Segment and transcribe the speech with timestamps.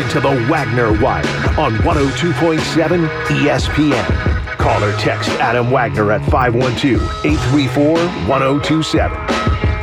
[0.00, 1.24] connected to the Wagner Wire
[1.58, 4.56] on 102.7 ESPN.
[4.56, 7.96] Call or text Adam Wagner at 512 834
[8.28, 9.16] 1027.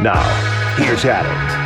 [0.04, 1.66] Now, here's Adam.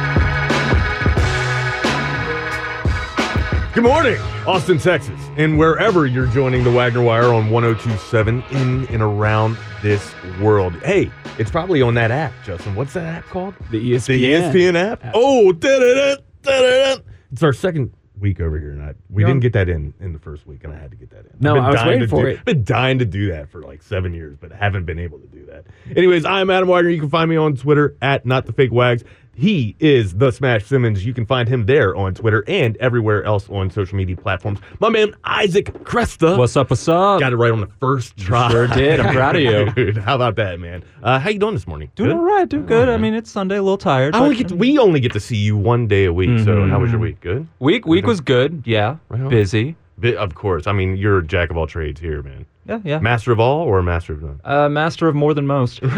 [3.74, 9.02] Good morning, Austin, Texas, and wherever you're joining the Wagner Wire on 1027 in and
[9.02, 10.74] around this world.
[10.84, 12.76] Hey, it's probably on that app, Justin.
[12.76, 13.54] What's that app called?
[13.72, 14.08] The ESPN.
[14.08, 15.02] The ESPN app.
[15.14, 17.02] Oh, da-da-da, da-da-da.
[17.32, 19.94] it's our second week over here, and I, we You're didn't on- get that in
[20.00, 21.32] in the first week, and I had to get that in.
[21.40, 22.46] No, I've been I was dying waiting to for do, it.
[22.46, 25.46] Been dying to do that for like seven years, but haven't been able to do
[25.48, 25.66] that.
[25.96, 26.90] Anyways, I'm Adam Wagner.
[26.90, 29.04] You can find me on Twitter at not the fake wags.
[29.42, 31.04] He is the Smash Simmons.
[31.04, 34.60] You can find him there on Twitter and everywhere else on social media platforms.
[34.80, 36.38] My man Isaac Cresta.
[36.38, 36.70] What's up?
[36.70, 37.20] What's up?
[37.20, 38.52] Got it right on the first try.
[38.52, 39.00] sure did.
[39.00, 39.72] I'm proud of you.
[39.76, 40.84] Dude, how about that, man?
[41.02, 41.90] Uh, how you doing this morning?
[41.96, 42.18] Doing Good?
[42.18, 42.48] all right.
[42.48, 42.88] Doing good.
[42.88, 44.14] I mean, it's Sunday, a little tired.
[44.16, 46.38] I only get to, we only get to see you one day a week.
[46.46, 46.70] So Mhm.
[46.70, 47.20] how was your week?
[47.22, 47.48] Good.
[47.58, 48.62] week week was good.
[48.68, 49.76] Yeah, Right busy.
[50.04, 50.68] Of course.
[50.68, 52.46] I mean, you're a jack of all trades here, man.
[52.66, 53.00] Yeah, yeah.
[53.00, 54.40] Master of all or master of none?
[54.44, 55.82] uh, master of more than most.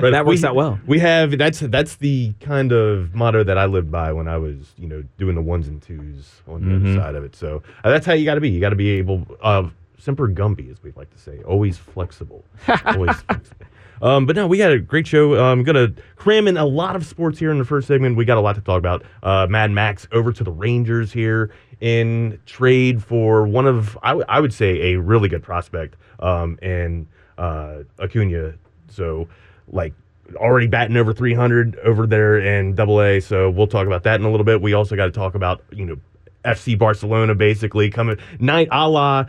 [0.00, 0.78] Right, That works we- out well.
[0.86, 4.72] We have that's that's the kind of motto that I lived by when I was
[4.76, 6.80] you know doing the ones and twos on the Mhm.
[6.92, 7.34] other side of it.
[7.34, 8.50] So uh, that's how you got to be.
[8.50, 9.68] You got to be able uh,
[9.98, 12.44] semper gumby, as we like to say, always flexible,
[12.84, 13.66] always flexible.
[14.02, 15.34] Um, but no, we had a great show.
[15.36, 18.16] I'm gonna cram in a lot of sports here in the first segment.
[18.16, 19.04] We got a lot to talk about.
[19.22, 24.26] Uh, Mad Max over to the Rangers here in trade for one of I, w-
[24.28, 28.54] I would say a really good prospect um, in uh, Acuna.
[28.88, 29.28] So
[29.70, 29.94] like
[30.36, 33.20] already batting over 300 over there in Double A.
[33.20, 34.60] So we'll talk about that in a little bit.
[34.60, 35.96] We also got to talk about you know
[36.44, 39.24] FC Barcelona basically coming night a la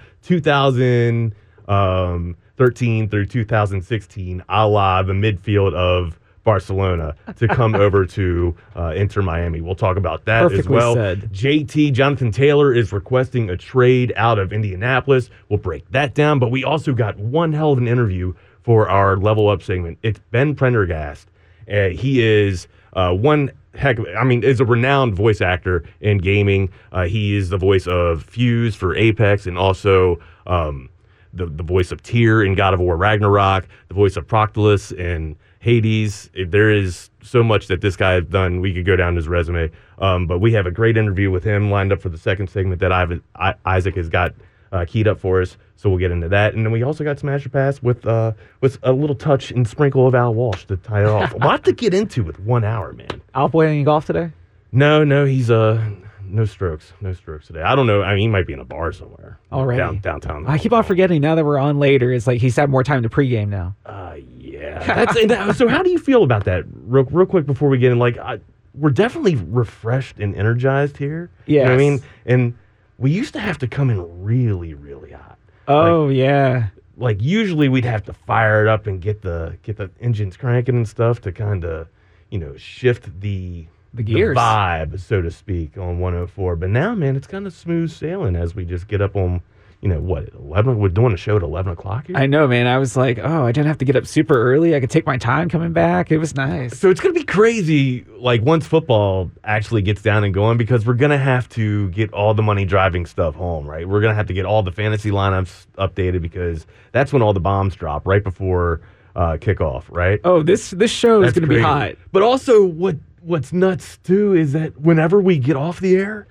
[2.59, 9.21] 2013 through 2016 a la the midfield of Barcelona to come over to uh, Inter
[9.21, 9.61] Miami.
[9.61, 10.93] We'll talk about that as well.
[10.93, 11.31] said.
[11.31, 15.29] JT Jonathan Taylor is requesting a trade out of Indianapolis.
[15.47, 18.33] We'll break that down, but we also got one hell of an interview
[18.63, 19.97] for our level up segment.
[20.03, 21.29] It's Ben Prendergast.
[21.71, 26.17] Uh, he is uh, one heck of, I mean, is a renowned voice actor in
[26.17, 26.71] gaming.
[26.91, 30.89] Uh, he is the voice of Fuse for Apex and also um,
[31.33, 35.35] the, the voice of Tyr in God of War Ragnarok, the voice of Patroclus in
[35.59, 36.29] Hades.
[36.33, 38.61] It- there is so much that this guy has done.
[38.61, 39.69] We could go down his resume.
[39.99, 42.79] Um, but we have a great interview with him lined up for the second segment
[42.81, 44.33] that I've, I, Isaac has got
[44.71, 45.57] uh, keyed up for us.
[45.75, 46.53] So we'll get into that.
[46.53, 49.65] And then we also got Smash or Pass with uh, with a little touch and
[49.65, 51.33] sprinkle of Al Walsh to tie it off.
[51.35, 53.21] a lot to get into with one hour, man.
[53.33, 54.31] Alp playing golf today?
[54.73, 55.89] No, no, he's uh
[56.29, 57.61] no strokes, no strokes today.
[57.61, 58.01] I don't know.
[58.01, 59.39] I mean, he might be in a bar somewhere.
[59.51, 59.79] Already.
[59.79, 60.47] down, downtown.
[60.47, 62.11] I keep on forgetting now that we're on later.
[62.11, 63.75] It's like he's had more time to pregame now.
[63.85, 64.83] Uh, yeah.
[64.85, 65.67] That's and that, so.
[65.67, 66.65] How do you feel about that?
[66.85, 68.39] Real, real quick before we get in, like, I,
[68.73, 71.29] we're definitely refreshed and energized here.
[71.45, 72.55] You know I mean, and
[72.97, 75.37] we used to have to come in really, really hot.
[75.67, 76.67] Oh yeah.
[76.97, 80.75] Like usually we'd have to fire it up and get the get the engines cranking
[80.75, 81.87] and stuff to kind of,
[82.29, 84.37] you know, shift the The gears.
[84.37, 86.55] vibe, so to speak, on 104.
[86.55, 89.41] But now, man, it's kind of smooth sailing as we just get up on,
[89.81, 90.77] you know, what 11?
[90.77, 92.15] We're doing a show at 11 o'clock here.
[92.15, 92.67] I know, man.
[92.67, 94.75] I was like, oh, I didn't have to get up super early.
[94.75, 96.11] I could take my time coming back.
[96.11, 96.77] It was nice.
[96.77, 100.93] So it's gonna be crazy, like once football actually gets down and going, because we're
[100.93, 103.87] gonna have to get all the money driving stuff home, right?
[103.87, 107.39] We're gonna have to get all the fantasy lineups updated because that's when all the
[107.39, 108.81] bombs drop right before
[109.15, 110.19] uh, kickoff, right?
[110.23, 111.95] Oh, this this show is going to be hot.
[112.11, 116.27] But also, what what's nuts too is that whenever we get off the air,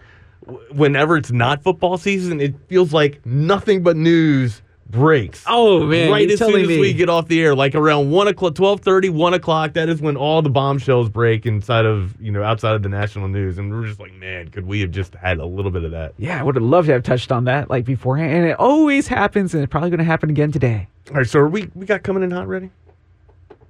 [0.72, 5.44] whenever it's not football season, it feels like nothing but news breaks.
[5.46, 6.80] Oh man, right as soon as me.
[6.80, 10.16] we get off the air, like around one o'clock, 1230, 1 o'clock, that is when
[10.16, 13.58] all the bombshells break inside of, you know, outside of the national news.
[13.58, 16.14] And we're just like, man, could we have just had a little bit of that?
[16.16, 19.06] yeah, I would have loved to have touched on that like beforehand, and it always
[19.06, 20.88] happens, and it's probably going to happen again today.
[21.10, 22.70] All right, so are we we got coming in hot ready?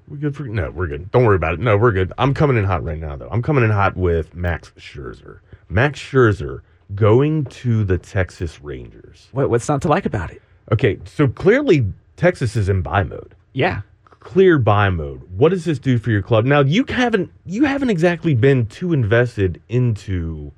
[0.09, 0.71] We good for no?
[0.71, 1.11] We're good.
[1.11, 1.61] Don't worry about it.
[1.61, 2.13] No, we're good.
[2.19, 3.29] I'm coming in hot right now, though.
[3.31, 5.41] I'm coming in hot with Max Scherzer.
[5.69, 6.63] Max Scherzer
[6.95, 9.29] going to the Texas Rangers.
[9.33, 10.43] What what's not to like about it?
[10.73, 13.35] Okay, so clearly Texas is in buy mode.
[13.53, 13.83] Yeah,
[14.21, 15.23] Clear buy mode.
[15.31, 16.45] What does this do for your club?
[16.45, 20.53] Now you haven't you haven't exactly been too invested into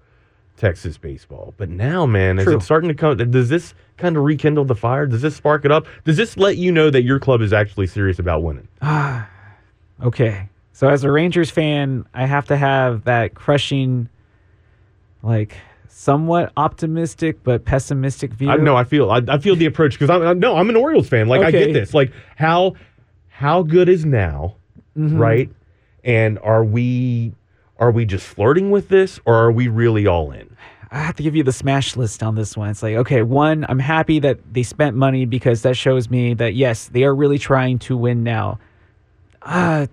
[0.56, 3.16] Texas baseball, but now, man, is it starting to come?
[3.30, 5.06] Does this kind of rekindle the fire?
[5.06, 5.86] Does this spark it up?
[6.04, 8.66] Does this let you know that your club is actually serious about winning?
[8.82, 9.28] Ah.
[10.02, 10.48] Okay.
[10.72, 14.08] So as a Rangers fan, I have to have that crushing,
[15.22, 15.56] like
[15.88, 18.50] somewhat optimistic but pessimistic view.
[18.50, 18.76] I know.
[18.76, 19.10] I feel.
[19.10, 20.22] I, I feel the approach because I'm.
[20.22, 21.28] I, no, I'm an Orioles fan.
[21.28, 21.92] Like I get this.
[21.92, 22.74] Like how
[23.28, 24.56] how good is now,
[24.96, 25.18] Mm-hmm.
[25.18, 25.50] right?
[26.02, 27.32] And are we
[27.78, 30.56] are we just flirting with this, or are we really all in?
[30.90, 32.68] I have to give you the smash list on this one.
[32.70, 36.54] It's like, okay, one, I'm happy that they spent money because that shows me that
[36.54, 38.58] yes, they are really trying to win now.
[39.42, 39.86] Uh,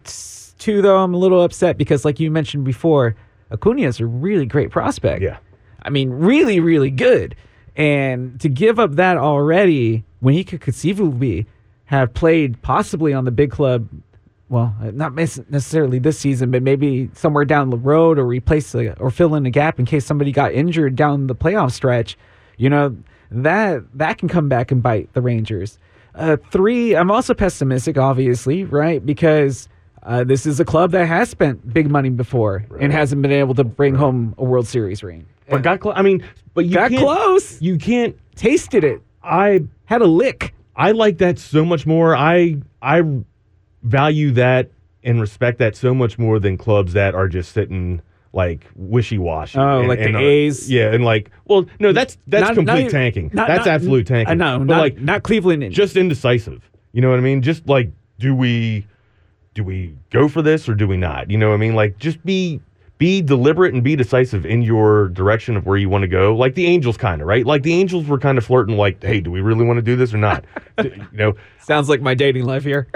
[0.57, 3.15] two, though, I'm a little upset because, like you mentioned before,
[3.51, 5.21] Acuna is a really great prospect.
[5.21, 5.37] Yeah.
[5.81, 7.35] I mean, really, really good.
[7.75, 11.45] And to give up that already when he could conceivably
[11.85, 13.87] have played possibly on the big club,
[14.49, 19.11] well, not necessarily this season, but maybe somewhere down the road or replace the, or
[19.11, 22.17] fill in a gap in case somebody got injured down the playoff stretch,
[22.57, 22.95] you know,
[23.29, 25.77] that that can come back and bite the Rangers.
[26.17, 29.05] Uh, three, I'm also pessimistic, obviously, right?
[29.05, 29.69] Because
[30.03, 33.53] uh, this is a club that has spent big money before and hasn't been able
[33.55, 35.27] to bring home a World Series ring.
[35.49, 35.93] But got close.
[35.95, 36.23] I mean,
[36.53, 37.61] but you Got can't, close.
[37.61, 38.17] You can't.
[38.35, 39.01] Tasted it.
[39.23, 40.53] I Had a lick.
[40.75, 42.15] I like that so much more.
[42.15, 43.01] I I
[43.83, 44.71] value that
[45.03, 48.01] and respect that so much more than clubs that are just sitting
[48.37, 49.57] like wishy washy.
[49.57, 50.69] Oh, like the A's?
[50.71, 53.31] Yeah, and like, well, no, that's that's Not- complete not- tanking.
[53.33, 54.31] not- that's absolute tanking.
[54.31, 54.59] I know.
[54.59, 55.69] but Not, like not Cleveland.
[55.73, 56.69] Just indecisive.
[56.93, 57.41] You know what I mean?
[57.41, 57.89] Just like,
[58.19, 58.85] do we
[59.55, 61.31] do we go for this or do we not?
[61.31, 61.73] You know what I mean?
[61.73, 62.61] Like, just be
[62.99, 66.35] be deliberate and be decisive in your direction of where you want to go.
[66.35, 67.45] Like the Angels, kind of right.
[67.45, 69.95] Like the Angels were kind of flirting, like, hey, do we really want to do
[69.95, 70.45] this or not?
[70.83, 72.87] you know, Sounds like my dating life here.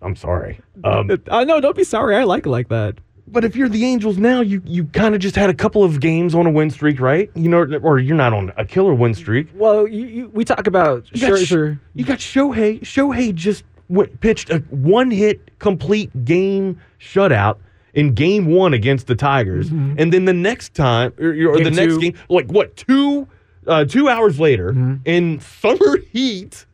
[0.00, 0.58] I'm sorry.
[0.84, 2.16] Um, uh, no, don't be sorry.
[2.16, 2.96] I like it like that.
[3.32, 6.00] But if you're the Angels now, you you kind of just had a couple of
[6.00, 7.30] games on a win streak, right?
[7.34, 9.48] You know, or you're not on a killer win streak.
[9.54, 11.80] Well, you, you, we talk about You got, Sh- Scherzer.
[11.94, 12.80] you got Shohei.
[12.80, 17.58] Shohei just went, pitched a one hit complete game shutout
[17.94, 19.70] in game one against the Tigers.
[19.70, 21.74] And then the next time, or, or the Mm-hmm.
[21.74, 22.00] Next two.
[22.00, 23.26] game, like what, two,
[23.66, 24.94] uh, two hours later Mm-hmm.
[25.04, 26.66] in summer heat,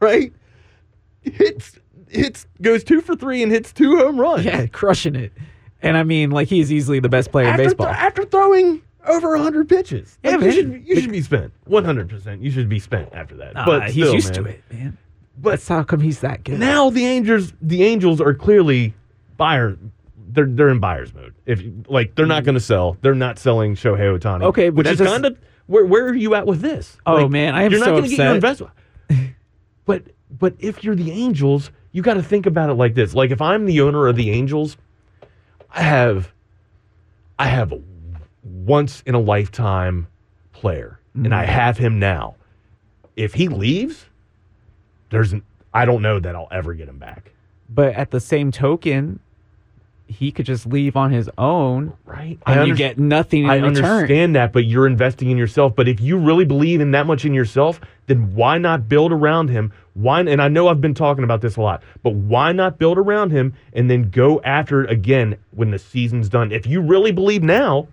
[0.00, 0.32] right?
[1.22, 1.78] Hits,
[2.08, 4.44] hits, goes two for three and hits two home runs.
[4.44, 5.32] yeah, crushing it.
[5.82, 7.86] And I mean, like he's easily the best player after, in baseball.
[7.86, 10.18] th- after throwing over 100 pitches.
[10.22, 10.48] Yeah, Like, man.
[10.48, 11.52] You should, you should be spent.
[11.68, 12.42] 100%.
[12.42, 13.54] You should be spent after that.
[13.54, 14.44] Nah, but he's still, used man.
[14.44, 14.98] to it, man.
[15.40, 16.58] But- That's how come he's that good.
[16.58, 18.94] Now the Angels, the Angels are clearly
[19.36, 19.76] buyer.
[20.30, 21.34] They're they're in buyers mode.
[21.46, 24.40] If like they're not going to sell, they're not selling Shohei Ohtani.
[24.40, 24.48] Mm.
[24.48, 25.38] Okay, which is kind of
[25.68, 26.98] where where are you at with this?
[27.06, 28.72] Oh, Like, man, I am you're not so gonna get your investment.
[29.86, 30.02] but
[30.38, 33.14] but if you're the Angels, you got to think about it like this.
[33.14, 34.76] Like if I'm the owner of the Angels,
[35.70, 36.32] I have
[37.38, 37.80] I have a
[38.42, 40.08] once in a lifetime
[40.52, 41.52] player, and I mm-hmm.
[41.52, 42.36] have him now.
[43.16, 44.06] If he leaves,
[45.10, 45.42] there's an,
[45.74, 47.32] I don't know that I'll ever get him back.
[47.68, 49.20] but at the same token,
[50.08, 52.38] he could just leave on his own, Right?
[52.46, 53.84] and you get nothing in I return.
[53.84, 55.76] understand that, but you're investing in yourself.
[55.76, 59.48] But if you really believe in that much in yourself, then why not build around
[59.50, 59.72] him?
[59.94, 60.20] Why?
[60.20, 63.30] And I know I've been talking about this a lot, but why not build around
[63.32, 66.52] him and then go after it again when the season's done?
[66.52, 67.88] If you really believe now,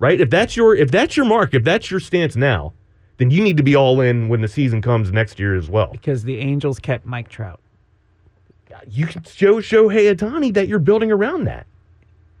[0.00, 0.20] right?
[0.20, 2.72] If that's your if that's your mark, if that's your stance now,
[3.18, 5.90] then you need to be all in when the season comes next year as well.
[5.92, 7.59] because the Angels kept Mike Trout.
[8.88, 11.66] You can show Shohei Ohtani that you're building around that.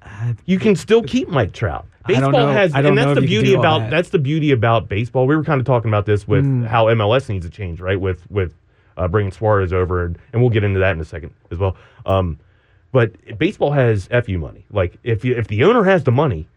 [0.02, 1.86] Uh, you can still keep Mike Trout.
[2.06, 3.90] I don't Baseball know- has, and that's the if you can beauty about that.
[3.90, 5.26] that's the beauty about baseball.
[5.26, 6.66] We were kind of talking about this with Mm.
[6.66, 8.00] how MLS needs to change, right?
[8.00, 8.54] With with
[8.96, 11.76] uh, bringing Suarez over, and, and we'll get into that in a second as well.
[12.06, 12.38] Um,
[12.92, 14.64] but baseball has fu money.
[14.70, 16.48] Like if you, if the owner has the money,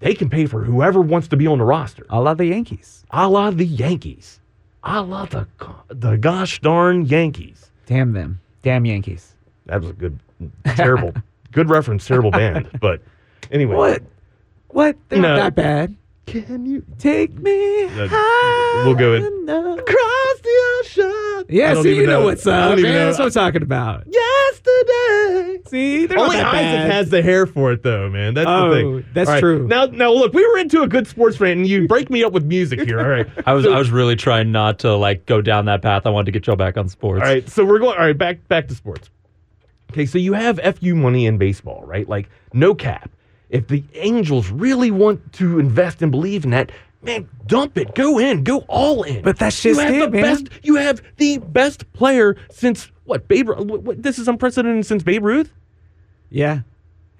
[0.00, 3.04] they can pay for whoever wants to be on the roster, a la the Yankees.
[3.10, 4.38] a la the Yankees,
[4.84, 5.46] a la the
[5.88, 7.70] the gosh darn Yankees.
[7.86, 8.40] Damn them.
[8.62, 9.33] Damn Yankees.
[9.66, 10.18] That was a good,
[10.76, 11.12] terrible,
[11.52, 12.68] good reference, terrible band.
[12.80, 13.00] But
[13.50, 14.02] anyway, What?
[14.68, 14.96] What?
[15.08, 15.36] They're No.
[15.36, 15.96] not that bad.
[16.26, 19.84] Can you Take me Uh, high we'll go with- enough.
[19.84, 21.04] cross the ocean?
[21.12, 22.98] I Yeah, see, you know, what's I up, don't even man.
[23.00, 23.06] know.
[23.06, 24.04] That's what I'm talking about.
[24.06, 25.60] Yesterday.
[25.66, 26.90] See, they're Only not that Isaac bad.
[26.90, 28.34] has the hair for it, though, man.
[28.34, 29.04] That's Oh, the thing.
[29.12, 29.40] that's All right.
[29.40, 29.66] true.
[29.66, 32.32] Now, now, look, we were into a good sports fan, and you break me up
[32.32, 32.98] with music here.
[33.00, 33.26] All right.
[33.46, 36.06] I was So- I was really trying not to like go down that path.
[36.06, 37.22] I wanted to get y'all back on sports.
[37.22, 37.98] All right, so we're going.
[37.98, 39.10] All right, back back to sports.
[39.94, 42.08] Okay, so you have fu money in baseball, right?
[42.08, 43.10] Like no cap.
[43.48, 47.94] If the Angels really want to invest and believe in that, man, dump it.
[47.94, 48.42] Go in.
[48.42, 49.22] Go all in.
[49.22, 50.22] But that's just you have it, the man.
[50.22, 50.48] best.
[50.64, 53.28] You have the best player since what?
[53.28, 53.48] Babe.
[53.50, 55.52] Ru- What, what, this is unprecedented since Babe Ruth.
[56.28, 56.62] Yeah.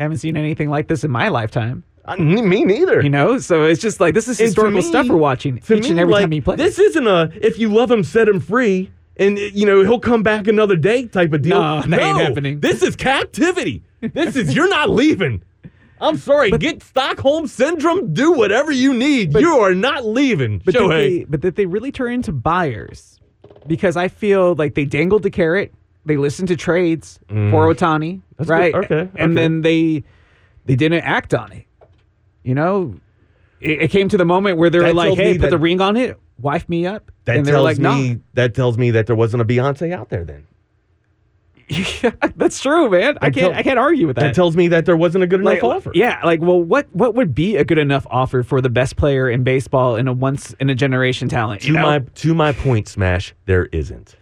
[0.01, 1.85] Haven't seen anything like this in my lifetime.
[2.05, 3.01] Uh, n- me neither.
[3.03, 5.91] You know, so it's just like this is historical me- stuff we're watching each me,
[5.91, 6.59] and every like, time he plays.
[6.59, 10.23] This isn't a if you love him, set him free, and you know he'll come
[10.23, 11.61] back another day type of deal.
[11.61, 12.61] No, that ain't happening.
[12.61, 13.83] This is captivity.
[14.01, 15.43] This is you're not leaving.
[16.01, 16.51] I'm sorry.
[16.51, 18.13] get Stockholm syndrome.
[18.13, 19.33] Do whatever you need.
[19.35, 20.59] you are not leaving.
[20.59, 20.89] but Shohei.
[21.21, 23.19] they, but did they really turn into buyers?
[23.67, 25.73] Because I feel like they dangled the carrot.
[26.05, 27.35] They listened to trades for
[27.73, 28.21] Ohtani, Mm.
[28.37, 28.75] That's right?
[28.75, 28.85] good.
[28.85, 29.35] Okay, And okay.
[29.35, 30.05] then they
[30.67, 31.65] they didn't act on it.
[32.43, 32.97] You know,
[33.61, 35.97] It, it came to the moment where they're like, "Hey, put that- the ring on
[35.97, 39.45] it, wife me up," That tells like, me that tells me that there wasn't a
[39.45, 40.47] Beyonce out there then.
[41.67, 43.17] Yeah, that's true, man.
[43.23, 43.35] I can't.
[43.37, 44.23] tell- I can't argue with that.
[44.23, 45.93] That tells me that there wasn't a good enough like, offer.
[45.95, 49.31] Yeah, like, well, what what would be a good enough offer for the best player
[49.31, 51.63] in baseball and a once in a generation talent?
[51.63, 51.83] To You know?
[51.83, 54.15] my to my point, Smash, there isn't.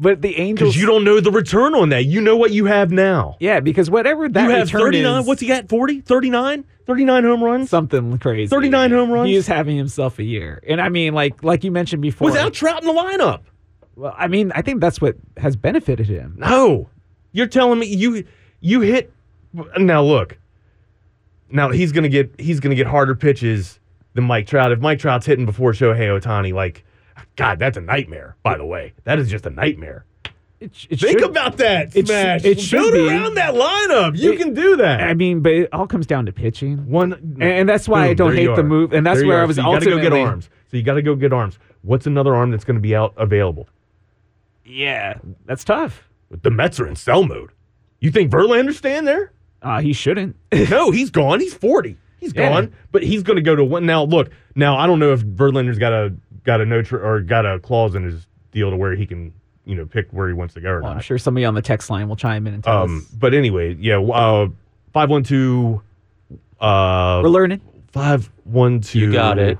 [0.00, 2.04] But the Angels, Because you don't know the return on that.
[2.04, 3.36] You know what you have now.
[3.40, 5.24] yeah, because whatever that you have 39.
[5.26, 5.68] What's he at?
[5.68, 6.02] 40?
[6.02, 6.64] 39?
[6.86, 7.68] 39 home runs?
[7.70, 8.48] something crazy.
[8.48, 9.28] 39 home runs?
[9.28, 12.26] He's having himself a year, and I mean, like like you mentioned before.
[12.30, 13.40] Without Trout in the lineup.
[13.96, 16.36] well, I mean, I think that's what has benefited him.
[16.38, 16.88] No.
[17.32, 18.24] You're telling me you
[18.60, 19.12] you hit
[19.76, 20.38] now look.
[21.50, 23.80] Now he's gonna get he's gonna get harder pitches
[24.14, 24.70] than Mike Trout.
[24.72, 26.84] If Mike Trout's hitting before Shohei Ohtani, like
[27.36, 28.92] God, that's a nightmare, by the way.
[29.04, 30.04] That is just a nightmare.
[30.60, 32.44] It, it Think should- about that, it sh- Smash.
[32.44, 33.08] it should Build be.
[33.08, 34.18] around that lineup.
[34.18, 35.00] You It- can do that.
[35.02, 36.88] I mean, but it all comes down to pitching.
[36.90, 39.40] One, And- and that's why I don't hate the move, and that's There you where
[39.40, 40.50] I was so you gotta go get arms.
[40.70, 41.58] So you got to go get arms.
[41.82, 43.68] What's another arm that's going to be out available?
[44.64, 45.14] Yeah,
[45.46, 46.08] that's tough.
[46.30, 47.50] The Mets are in sell mode.
[48.00, 49.32] You think Verlander's staying there?
[49.62, 50.36] Uh, he shouldn't.
[50.70, 51.40] no, he's gone.
[51.40, 51.96] He's forty.
[52.20, 52.48] He's Yeah.
[52.50, 52.72] gone.
[52.92, 53.86] But he's going to go to one.
[53.86, 54.30] Now look.
[54.54, 57.58] Now I don't know if Verlander's got a got a no tr- or got a
[57.58, 59.32] clause in his deal to where he can
[59.64, 61.62] you know pick where he wants to go or Well, I'm sure somebody on the
[61.62, 63.04] text line will chime in and tell Um, us.
[63.04, 63.98] but anyway, yeah.
[64.00, 64.48] Uh,
[64.92, 65.82] five one two.
[66.60, 67.60] Uh, We're learning.
[67.92, 68.98] five one two.
[68.98, 69.58] You got it.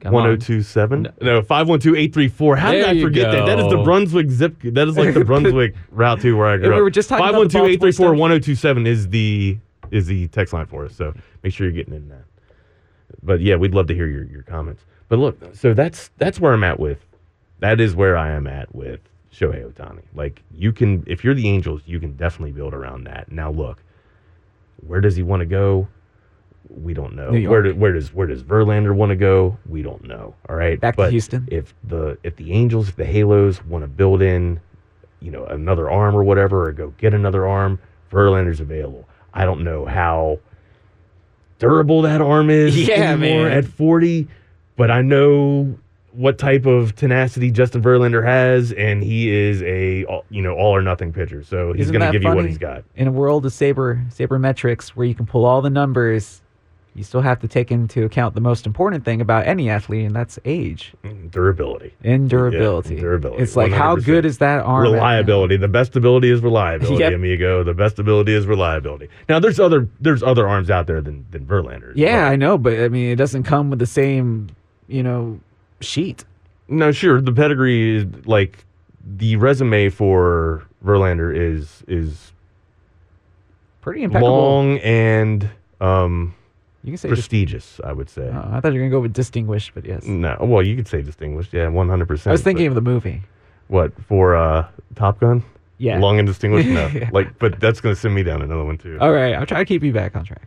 [0.00, 0.22] Come on.
[0.28, 4.98] 1027 no 512-834 how did i forget that that is the brunswick zip that is
[4.98, 6.76] like the brunswick route to where i grew up.
[6.76, 8.04] We were just talking about the Baltimore stuff.
[8.04, 9.56] 512-834-1027 is the
[9.94, 12.24] is the text line for us so make sure you're getting in that
[13.22, 16.52] but yeah we'd love to hear your, your comments but look so that's that's where
[16.52, 16.98] i'm at with
[17.60, 19.00] that is where i am at with
[19.32, 23.30] shohei ohtani like you can if you're the angels you can definitely build around that
[23.30, 23.82] now look
[24.86, 25.86] where does he want to go
[26.68, 27.30] we don't know.
[27.30, 29.58] Where, do, where does where does Verlander want to go?
[29.68, 30.34] We don't know.
[30.48, 31.46] All right, Back to Houston.
[31.50, 34.60] If the if the Angels, if the Halos want to build in,
[35.20, 37.78] you know, another arm or whatever, or go get another arm,
[38.10, 39.06] Verlander's available.
[39.34, 40.38] I don't know how
[41.58, 43.58] durable that arm is Yeah, anymore man.
[43.58, 44.28] at forty,
[44.76, 45.78] but I know
[46.12, 50.82] what type of tenacity Justin Verlander has, and he is a you know all or
[50.82, 51.42] nothing pitcher.
[51.42, 52.84] So he's going to give you what he's got.
[52.94, 56.40] In a world of saber sabermetrics where you can pull all the numbers,
[56.96, 60.14] you still have to take into account the most important thing about any athlete, and
[60.14, 60.92] that's age
[61.30, 61.92] Durability.
[62.04, 62.94] and durability.
[62.94, 64.04] Yeah, durability, It's like how 100%.
[64.04, 64.84] good is that arm?
[64.84, 65.56] reliability.
[65.56, 67.12] The best ability is reliability, Yep.
[67.14, 67.64] amigo.
[67.64, 69.08] The best ability is reliability.
[69.28, 71.92] Now there's other there's other arms out there than than Verlander.
[71.96, 72.32] Yeah, well.
[72.32, 74.50] I know, but I mean, it doesn't come with the same,
[74.86, 75.40] you know,
[75.80, 76.24] sheet.
[76.68, 77.20] no, sure.
[77.20, 78.64] The pedigree is like
[79.04, 82.30] the resume for Verlander is is
[83.80, 84.30] Pretty impeccable.
[84.32, 86.34] long and um
[86.84, 87.08] you can say.
[87.08, 87.80] Prestigious.
[87.82, 88.30] I would say.
[88.32, 90.04] oh, I thought you were gonna go with distinguished, but yes.
[90.04, 91.52] no, well, you could say distinguished.
[91.52, 92.28] Yeah, one hundred percent.
[92.28, 93.22] I was thinking of the movie.
[93.68, 95.42] what for uh Top Gun.
[95.78, 95.98] Yeah.
[95.98, 96.68] Long and distinguished.
[96.68, 97.10] No, Yeah.
[97.12, 98.96] like, but that's gonna send me down another one too.
[99.00, 100.46] All right, I'll try to keep you back on track.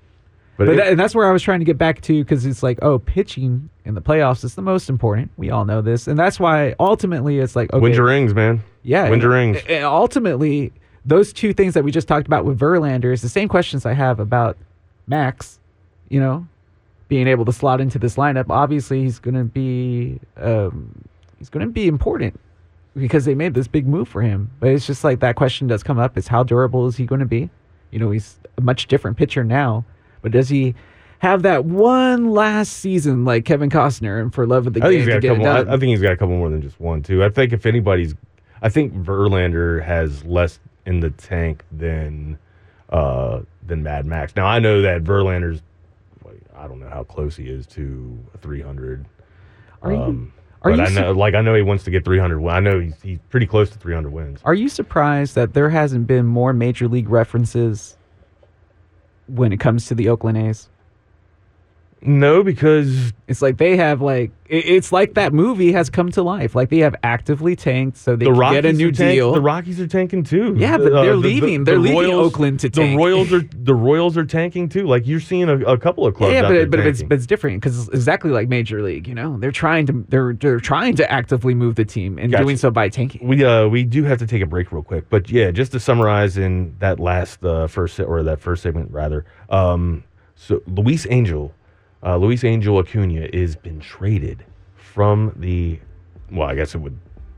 [0.58, 2.63] But it- that, and that's where I was trying to get back to because it's
[2.63, 5.29] like, oh, pitching in the playoffs is the most important.
[5.38, 8.63] We all know this, and that's why ultimately it's like, okay, win your rings, man.
[8.84, 9.58] yeah, win your rings.
[9.67, 10.72] and ultimately,
[11.06, 13.94] those two things that we just talked about with Verlander is the same questions I
[13.94, 14.58] have about
[15.08, 15.60] Max.
[16.10, 16.48] You know,
[17.08, 18.46] being able to slot into this lineup.
[18.50, 21.04] Obviously, he's going to be um,
[21.38, 22.40] he's going to be important
[22.96, 24.50] because they made this big move for him.
[24.60, 27.20] But it's just like that question does come up: is how durable is he going
[27.20, 27.50] to be?
[27.92, 29.86] You know, he's a much different pitcher now,
[30.22, 30.76] but does he?
[31.20, 35.08] Have that one last season like Kevin Costner and for love of the I game
[35.08, 35.48] to get couple.
[35.48, 35.68] I, done.
[35.70, 37.24] I think he's got a couple more than just one, too.
[37.24, 38.14] I think if anybody's,
[38.62, 42.38] I think Verlander has less in the tank than
[42.92, 44.36] uh than Mad Max.
[44.36, 45.64] Now I know that Verlander's,
[46.58, 49.06] I don't know how close he is to 300.
[49.82, 50.34] Are you- um,
[50.64, 52.40] are but you I su- like I know he wants to get 300.
[52.40, 54.40] win- I know he's, he's pretty close to 300 wins.
[54.44, 57.96] Are you surprised that there hasn't been more major league references
[59.28, 60.68] when it comes to the Oakland A's?
[62.01, 66.22] No, because It's like they have like it- it's like that movie has come to
[66.24, 66.54] life.
[66.56, 69.16] Like they have actively tanked so they the can Rockies get a new are tank-
[69.16, 69.34] deal.
[69.34, 70.54] The Rockies are tanking too.
[70.56, 71.63] Yeah, but Uh, they're the- the- leaving.
[71.63, 72.98] the They're leaving Royals- Oakland to The tank.
[72.98, 74.86] Royals are the Royals are tanking too.
[74.88, 76.34] Like you're seeing a, a couple of clubs.
[76.34, 77.10] yeah, out there but but it's tanking.
[77.10, 79.08] but it's different because it's exactly like major league.
[79.08, 82.44] You know, they're trying to they're they're trying to actively move the team and Gotcha.
[82.44, 83.27] doing so by tanking.
[83.27, 85.80] We uh we do have to take a break real quick, but yeah, just to
[85.80, 89.25] summarize in that last uh, first se- or that first segment rather.
[89.50, 90.04] Um,
[90.36, 91.51] so Luis Angel,
[92.04, 94.44] uh, Luis Angel Acuna is been traded
[94.75, 95.80] from the,
[96.32, 96.98] well, I guess it would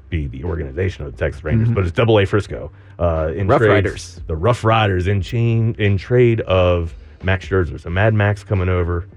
[0.10, 2.72] be the organization of the Texas Rangers, but it's Double A Frisco.
[2.98, 3.50] Uh, in Mm-hmm.
[3.52, 4.22] Rough trades- Riders.
[4.28, 7.80] the Rough Riders in chain in trade of Max Scherzer.
[7.80, 9.08] So Mad Max coming over.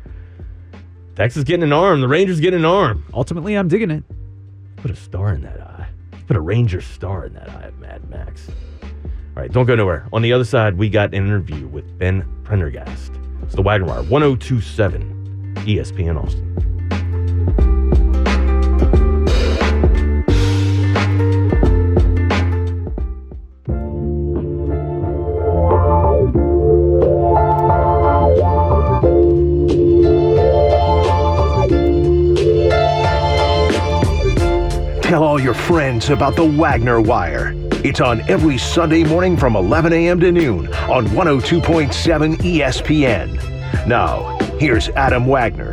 [1.17, 2.01] Texas getting an arm.
[2.01, 3.05] The Rangers getting an arm.
[3.13, 4.05] Ultimately, I'm digging it.
[4.77, 5.89] Put a star in that eye.
[6.27, 8.49] Put a Ranger star in that eye of Mad Max.
[8.83, 10.07] All right, don't go nowhere.
[10.13, 13.13] On the other side, we got an interview with Ben Prendergast.
[13.43, 15.22] It's the Wagner Wire, 1027
[15.61, 16.53] ESPN Austin.
[35.03, 37.53] Tell all your friends about the Wagner Wire.
[37.85, 40.21] It's on every Sunday morning from 11 a.m.
[40.21, 43.87] to noon on 102.7 ESPN.
[43.87, 45.73] Now, here's Adam Wagner.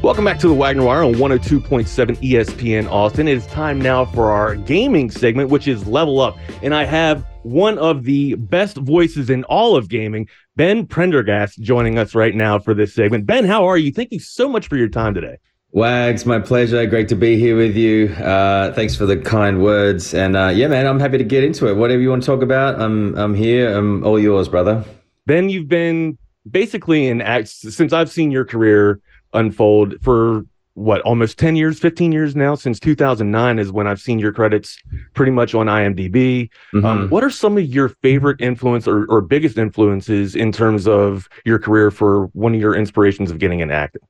[0.00, 3.28] Welcome back to the Wagner Wire on 102.7 ESPN Austin.
[3.28, 6.38] It is time now for our gaming segment, which is Level Up.
[6.62, 10.26] And I have one of the best voices in all of gaming,
[10.56, 13.26] Ben Prendergast, joining us right now for this segment.
[13.26, 13.92] Ben, how are you?
[13.92, 15.36] Thank you so much for your time today.
[15.72, 16.86] Wags, my pleasure.
[16.86, 18.08] Great to be here with you.
[18.14, 20.14] Uh, thanks for the kind words.
[20.14, 21.74] And uh, yeah, man, I'm happy to get into it.
[21.74, 23.76] Whatever you want to talk about, I'm I'm here.
[23.76, 24.82] I'm all yours, brother.
[25.30, 26.18] Ben, you've been
[26.50, 28.98] basically in acts since I've seen your career
[29.32, 30.44] unfold for
[30.74, 34.78] what almost 10 years 15 years now since 2009 is when i've seen your credits
[35.14, 36.84] pretty much on imdb Mhm.
[36.84, 41.28] um, what are some of your favorite influence or, or biggest influences in terms of
[41.44, 44.02] your career for one of your inspirations of getting into acting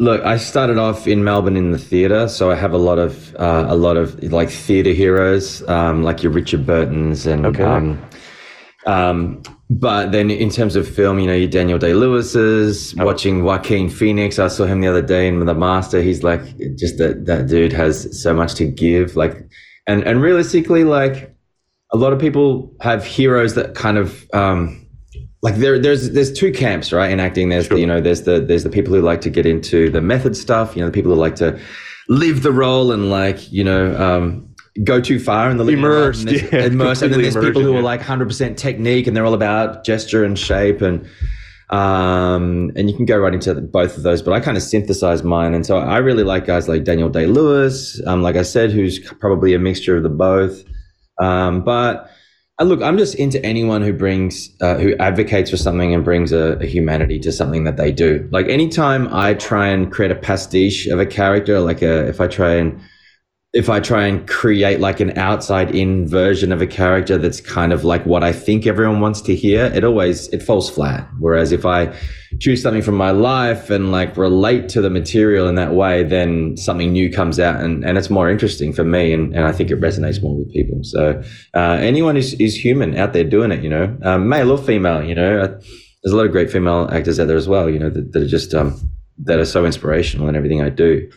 [0.00, 3.34] Look, I started off in Melbourne in the theatre, so I have a lot of
[3.34, 7.64] uh, a lot of like theatre heroes, um, like your Richard Burtons and Okay.
[7.64, 7.98] um,
[8.86, 13.04] um, but then in terms of film, you know, your Daniel Day Lewis's, Oh.
[13.04, 14.38] watching Joaquin Phoenix.
[14.38, 16.00] I saw him the other day in The Master.
[16.00, 16.40] He's like,
[16.76, 19.14] just that that dude has so much to give.
[19.16, 19.36] Like,
[19.86, 21.34] and and realistically, like,
[21.92, 24.86] a lot of people have heroes that kind of um,
[25.42, 27.48] like there there's there's two camps right in acting.
[27.50, 27.76] There's Sure.
[27.76, 30.36] the, you know there's the there's the people who like to get into the method
[30.36, 30.74] stuff.
[30.76, 31.58] You know, the people who like to
[32.08, 33.94] live the role and like you know.
[33.96, 34.47] Um,
[34.84, 35.66] Go too far in the.
[35.66, 39.16] Immersed, and yeah, immersed, and then there's people who immersion, are like 100% technique and
[39.16, 41.06] they're all about gesture and shape and
[41.70, 45.22] um and you can go right into both of those but i kind of synthesize
[45.22, 45.52] mine.
[45.52, 48.98] And so i really like guys like daniel day lewis um like i said who's
[49.20, 50.64] probably a mixture of the both.
[51.20, 52.10] Um but
[52.58, 56.32] uh, look i'm just into anyone who brings uh, who advocates for something and brings
[56.32, 58.26] a, a humanity to something that they do.
[58.32, 62.26] Like anytime i try and create a pastiche of a character like a if i
[62.26, 62.80] try and
[63.54, 67.72] if I try and create like an outside in version of a character that's kind
[67.72, 71.08] of like what I think everyone wants to hear, it always it falls flat.
[71.18, 71.94] Whereas if I
[72.40, 76.58] choose something from my life and like relate to the material in that way, then
[76.58, 79.70] something new comes out and, and it's more interesting for me and, and I think
[79.70, 80.80] it resonates more with people.
[80.82, 81.22] So
[81.54, 85.02] uh, anyone who's is human out there doing it, you know, um, male or female,
[85.02, 85.48] you know, uh,
[86.02, 88.22] there's a lot of great female actors out there as well, you know, that, that
[88.22, 88.78] are just um,
[89.24, 91.10] that are so inspirational in everything I do.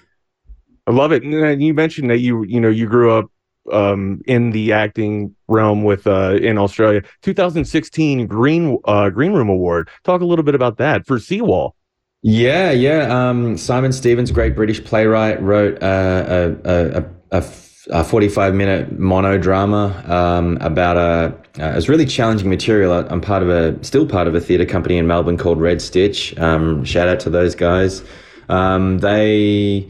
[0.88, 3.32] I love it and you mentioned that you you know you grew up
[3.72, 9.89] um, in the acting realm with uh, in australia 2016 green uh, green room award
[10.04, 11.76] talk a little bit about that for seawall
[12.24, 13.08] Yeah, yeah.
[13.10, 18.54] Um, Simon Stephens, great British playwright, wrote uh, a, a, a, a, f- a 45
[18.54, 21.36] minute monodrama um, about a.
[21.60, 22.94] Uh, it's really challenging material.
[22.94, 26.38] I'm part of a, still part of a theatre company in Melbourne called Red Stitch.
[26.38, 28.04] Um, shout out to those guys.
[28.50, 29.89] Um, they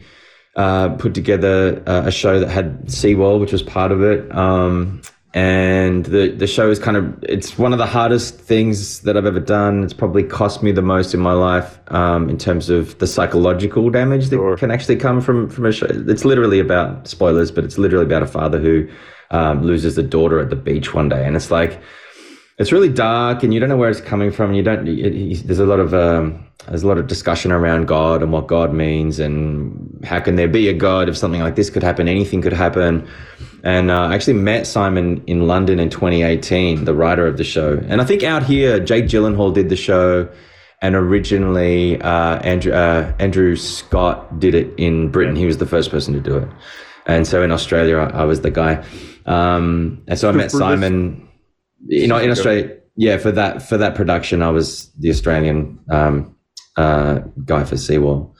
[0.56, 4.30] uh, put together uh, a show that had Seawall, which was part of it.
[4.34, 5.02] Um,
[5.34, 9.24] and the the show is kind of it's one of the hardest things that I've
[9.24, 9.82] ever done.
[9.82, 13.88] It's probably cost me the most in my life um, in terms of the psychological
[13.88, 14.56] damage that Sure.
[14.58, 15.86] can actually come from from a show.
[15.88, 18.86] It's literally about spoilers, but it's literally about a father who
[19.30, 21.80] um, loses a daughter at the beach one day, and it's like
[22.62, 24.54] it's really dark and you don't know where it's coming from.
[24.54, 24.88] You don't.
[24.88, 28.32] It, it- there's a lot of um, there's a lot of discussion around God and
[28.32, 31.82] what God means and how can there be a God if something like this could
[31.82, 32.08] happen?
[32.08, 33.06] Anything could happen.
[33.64, 37.78] And uh, I actually met Simon in London in 2018, the writer of the show.
[37.88, 40.28] And I think out here, Jake Gyllenhaal did the show,
[40.80, 45.36] and originally uh, Andrew uh, Andrew Scott did it in Britain.
[45.36, 46.48] He was the first person to do it.
[47.06, 48.84] And so in Australia, I, I was the guy.
[49.26, 51.28] Um, and so I met Simon
[51.86, 56.36] you know, in Australia, yeah, for that for that production, I was the Australian um,
[56.76, 58.34] uh, guy for Seawall.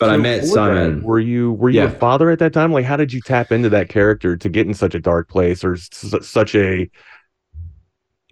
[0.00, 1.00] But I met Simon.
[1.00, 2.72] that, were you were you a father at that time?
[2.72, 5.62] Like, how did you tap into that character to get in such a dark place
[5.62, 5.88] or s-
[6.22, 6.90] such a?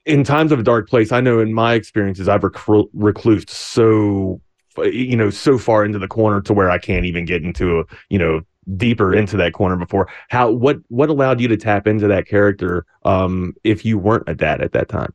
[0.04, 4.40] In times of a dark place, I know in my experiences, I've recru- reclused so,
[4.78, 7.84] you know, so far into the corner to where I can't even get into a,
[8.08, 8.40] you know,
[8.76, 10.08] deeper into that corner before.
[10.28, 12.86] How what what allowed you to tap into that character?
[13.04, 15.12] Um, if you weren't a dad at that time,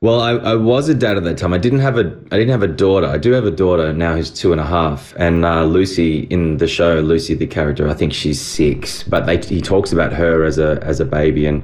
[0.00, 1.54] Well, I, I was a dad at that time.
[1.54, 3.06] I didn't have a I didn't have a daughter.
[3.06, 5.14] I do have a daughter now who's two and a half.
[5.16, 9.02] And uh, Lucy in the show, Lucy the character, I think she's six.
[9.04, 11.46] But they, he talks about her as a as a baby.
[11.46, 11.62] And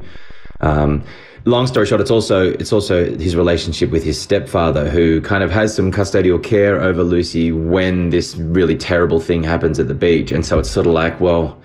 [0.60, 1.04] um,
[1.44, 5.50] long story short, it's also it's also his relationship with his stepfather, who kind of
[5.50, 10.32] has some custodial care over Lucy when this really terrible thing happens at the beach.
[10.32, 11.60] And so it's sort of like, well,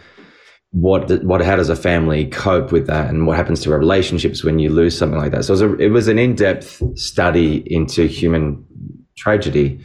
[0.72, 3.10] what what how does a family cope with that?
[3.10, 5.46] And what happens to relationships when you lose something like that?
[5.46, 8.66] So it was, a, it was an in-depth study into human
[9.18, 9.80] tragedy.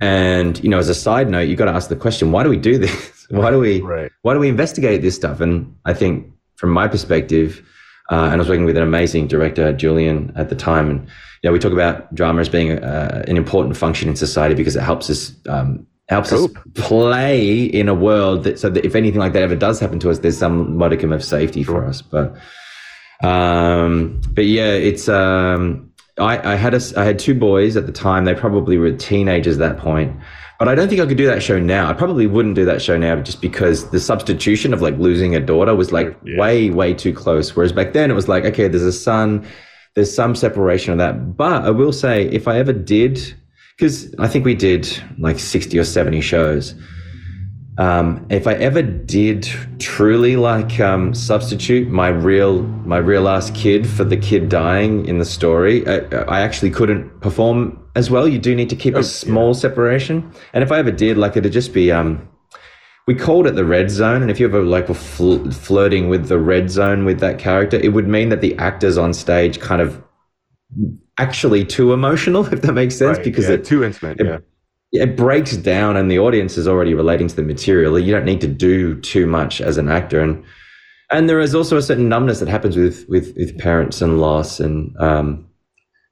[0.00, 2.48] And you know as a side note you've got to ask the question why do
[2.48, 3.12] we do this?
[3.30, 4.12] Why do we Right.
[4.20, 5.40] why do we investigate this stuff?
[5.40, 7.62] And i think from my perspective
[8.10, 11.48] uh, and i was working with an amazing director julian at the time and you
[11.48, 14.82] know we talk about drama as being uh, an important function in society because it
[14.82, 16.56] helps us um, helps Cope.
[16.56, 19.98] us play in a world that so that if anything like that ever does happen
[19.98, 22.34] to us there's some modicum of safety for us but
[23.22, 27.92] um but yeah it's um I, I had a, I had two boys at the
[27.92, 28.24] time.
[28.24, 30.16] They probably were teenagers at that point,
[30.58, 31.88] but I don't think I could do that show now.
[31.88, 35.40] I probably wouldn't do that show now just because the substitution of like losing a
[35.40, 36.38] daughter was like Yeah.
[36.38, 37.54] way way too close.
[37.56, 39.46] Whereas back then it was like okay, there's a son,
[39.94, 41.36] there's some separation of that.
[41.36, 43.34] But I will say, if I ever did,
[43.76, 44.88] because I think we did
[45.18, 46.74] like 60 or 70 shows.
[47.76, 49.48] Um, if I ever did
[49.80, 55.18] truly like um, substitute my real my real ass kid for the kid dying in
[55.18, 55.96] the story, I,
[56.28, 58.26] I actually couldn't perform as well.
[58.28, 60.32] You do need to keep a small separation.
[60.52, 62.28] And if I ever did, like it'd just be um,
[63.06, 64.22] we called it the red zone.
[64.22, 67.76] And if you ever like were fl- flirting with the red zone with that character,
[67.76, 70.02] it would mean that the actors on stage kind of
[71.18, 74.20] actually too emotional, if that makes sense, Right, because yeah, it too intimate.
[74.20, 74.38] it- Yeah.
[75.04, 77.98] it breaks down and the audience is already relating to the material.
[77.98, 80.20] You don't need to do too much as an actor.
[80.20, 80.42] And
[81.10, 84.58] and there is also a certain numbness that happens with with, with parents and loss.
[84.60, 85.46] And um,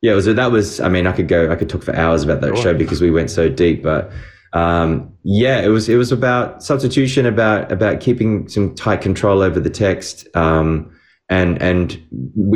[0.02, 2.40] yeah, was that was I mean, I could go I could talk for hours about
[2.42, 2.64] that Sure.
[2.64, 3.82] show because we went so deep.
[3.82, 4.10] But
[4.52, 9.58] um, yeah, it was it was about substitution, about about keeping some tight control over
[9.60, 10.26] the text.
[10.36, 10.90] Um,
[11.30, 11.98] and and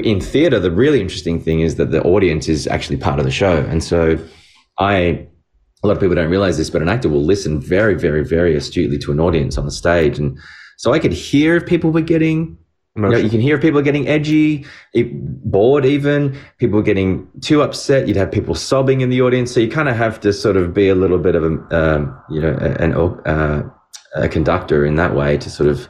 [0.02, 3.30] in theater, the really interesting thing is that the audience is actually part of the
[3.30, 3.58] show.
[3.58, 4.18] And so
[4.78, 5.26] I
[5.82, 8.56] a lot of people don't realize this, but an actor will listen very, very, very
[8.56, 10.18] astutely to an audience on the stage.
[10.18, 10.38] And
[10.78, 12.58] so I could hear if people were getting,
[12.96, 18.08] you, know, you can hear people getting edgy, bored even, people getting too upset.
[18.08, 19.52] You'd have people sobbing in the audience.
[19.52, 22.22] So you kind of have to sort of be a little bit of a, um,
[22.30, 23.62] you know, an, uh,
[24.14, 25.88] a conductor in that way to sort of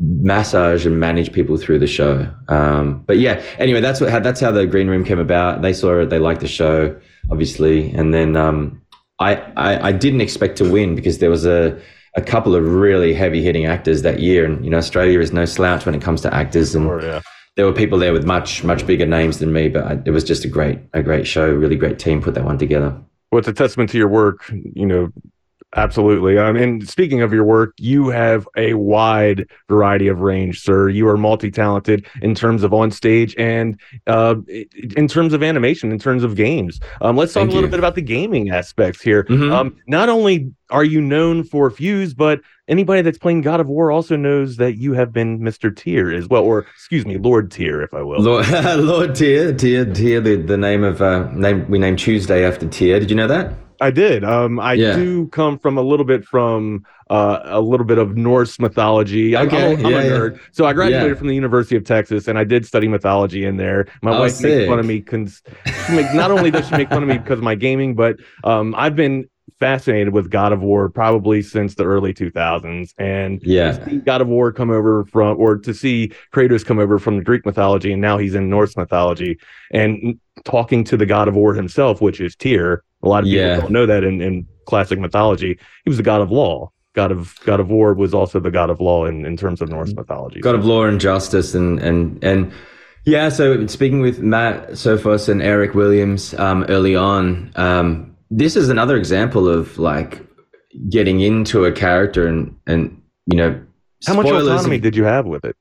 [0.00, 2.28] massage and manage people through the show.
[2.48, 5.62] Um, but yeah, anyway, that's what how, that's how the green room came about.
[5.62, 6.98] They saw it, they liked the show,
[7.30, 8.82] obviously, and then um,
[9.18, 11.78] I, I I didn't expect to win because there was a
[12.14, 15.44] a couple of really heavy hitting actors that year, and you know Australia is no
[15.44, 17.20] slouch when it comes to actors, and Sure, yeah.
[17.56, 20.24] there were people there with much much bigger names than me, but I, it was
[20.24, 22.96] just a great a great show, really great team put that one together.
[23.30, 25.12] Well, it's a testament to your work, you know,
[25.76, 26.38] absolutely.
[26.38, 30.88] Um, and speaking of your work, you have a wide variety of range, sir.
[30.88, 34.36] You are multi-talented in terms of on stage and uh,
[34.96, 36.80] in terms of animation, in terms of games.
[37.00, 37.70] Um, let's talk Thank a little you.
[37.72, 39.24] bit about the gaming aspects here.
[39.24, 39.52] Mhm.
[39.52, 43.90] Um, not only are you known for Fuse, but anybody that's playing God of War
[43.90, 45.74] also knows that you have been Mr.
[45.74, 48.20] Tyr as well, or excuse me, Lord Tyr, if I will.
[48.20, 52.68] Lord, Lord Tyr, Tyr, Tyr, the, the name of uh, name we named Tuesday after
[52.68, 53.00] Tyr.
[53.00, 53.52] Did you know that?
[53.80, 54.24] I did.
[54.24, 54.94] Um, I Yeah.
[54.94, 59.36] do come from a little bit from uh, a little bit of Norse mythology.
[59.36, 60.36] I'm, Okay, I'm, I'm yeah, a yeah.
[60.52, 63.86] so I graduated from the University of Texas, and I did study mythology in there.
[64.02, 65.00] My Oh, wife makes fun of me.
[65.00, 65.42] Cons-
[65.88, 68.94] not only does she make fun of me because of my gaming, but um, I've
[68.94, 73.84] been fascinated with God of War probably since the early 2000s, and Yeah.
[73.84, 77.24] see God of War come over from, or to see Kratos come over from the
[77.24, 79.38] Greek mythology, and now he's in Norse mythology,
[79.72, 82.84] and talking to the God of War himself, which is Tyr.
[83.02, 83.56] A lot of people Yeah.
[83.60, 85.58] don't know that in, in classic mythology.
[85.84, 86.70] He was the god of law.
[86.94, 89.68] God of God of War was also the god of law in, in terms of
[89.68, 90.40] Norse mythology.
[90.40, 92.52] God of Law and Justice and and and
[93.06, 93.28] yeah.
[93.28, 98.96] So speaking with Matt Sophos and Eric Williams um, early on, um, this is another
[98.96, 100.20] example of like
[100.88, 103.60] getting into a character and and you know
[104.06, 105.56] How much autonomy of- did you have with it?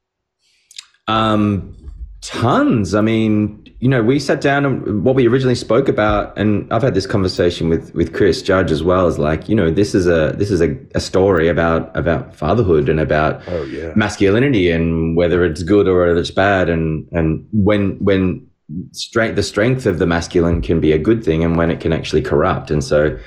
[1.07, 1.75] Um,
[2.21, 2.95] tons.
[2.95, 6.81] I mean, you know, we sat down and what we originally spoke about, and I've
[6.81, 9.07] had this conversation with with Chris Judge as well.
[9.07, 12.89] Is like, you know, this is a this is a, a story about about fatherhood
[12.89, 13.93] and about Oh yeah.
[13.95, 18.45] masculinity and whether it's good or whether it's bad, and and when when
[18.91, 21.93] strength the strength of the masculine can be a good thing, and when it can
[21.93, 23.17] actually corrupt, and so.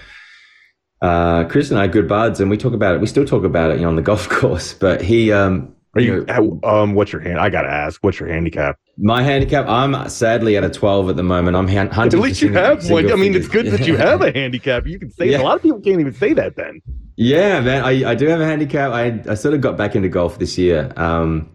[1.01, 3.01] Uh, Chris and I are good buds, and we talk about it.
[3.01, 4.73] We still talk about it, you know, on the golf course.
[4.73, 6.27] But he, um, Are you?
[6.65, 7.39] um, what's your hand?
[7.39, 8.03] I gotta ask.
[8.03, 8.79] What's your handicap?
[8.99, 9.67] my handicap?
[9.69, 11.57] I'm sadly at a 12 at the moment.
[11.57, 13.11] I'm hun- At least you have one.
[13.11, 14.87] I mean, it's good that you have a handicap.
[14.87, 15.41] You can say Yeah.
[15.41, 16.57] a lot of people can't even say that.
[16.57, 16.81] Then
[17.17, 18.93] Yeah, man, I, I do have a handicap.
[18.93, 20.93] I, I sort of got back into golf this year.
[20.97, 21.51] Um,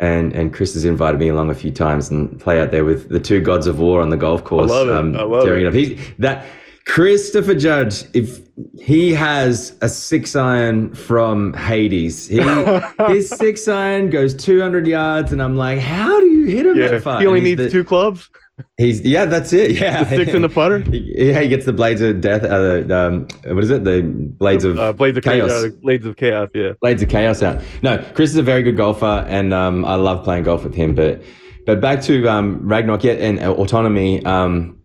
[0.00, 3.08] and, and Chris has invited me along a few times and play out there with
[3.08, 4.70] the two gods of war on the golf course.
[4.70, 4.94] I love it.
[4.96, 5.68] Um, I love tearing it.
[5.68, 5.74] up.
[5.74, 6.44] He's, that
[6.86, 8.40] Christopher Judge, if
[8.80, 12.40] he has a six iron from Hades, he,
[13.08, 16.88] his six iron goes 200 yards, and I'm like, how do you hit him yeah,
[16.88, 17.20] that far?
[17.20, 18.28] he only needs the- two clubs,
[18.76, 19.72] He's yeah, that's it.
[19.72, 20.78] Yeah, the six and the putter.
[20.90, 22.44] yeah, he gets the blades of death.
[22.44, 23.82] Uh, um, what is it?
[23.84, 25.50] The blades of Uh, blades of chaos.
[25.50, 25.64] chaos.
[25.64, 26.48] Uh, blades of chaos.
[26.54, 26.72] Yeah.
[26.80, 27.62] Blades of Chaos out.
[27.82, 30.94] No, Chris is a very good golfer, and um, I love playing golf with him.
[30.94, 31.22] But
[31.66, 34.24] but back to um, Ragnarok yet and uh, autonomy.
[34.24, 34.78] Um,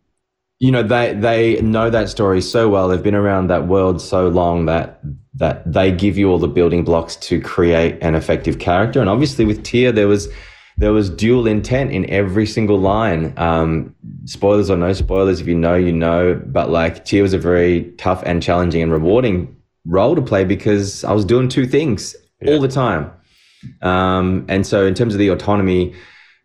[0.59, 2.87] you know they they know that story so well.
[2.87, 4.99] They've been around that world so long that
[5.35, 8.99] that they give you all the building blocks to create an effective character.
[8.99, 10.27] And obviously with Tyr, there was
[10.77, 13.33] there was dual intent in every single line.
[13.37, 16.41] Um, spoilers or no spoilers, if you know, you know.
[16.45, 21.03] But like Tyr was a very tough and challenging and rewarding role to play because
[21.03, 22.15] I was doing two things
[22.45, 23.11] all the time.
[23.81, 25.93] Um, and so in terms of the autonomy,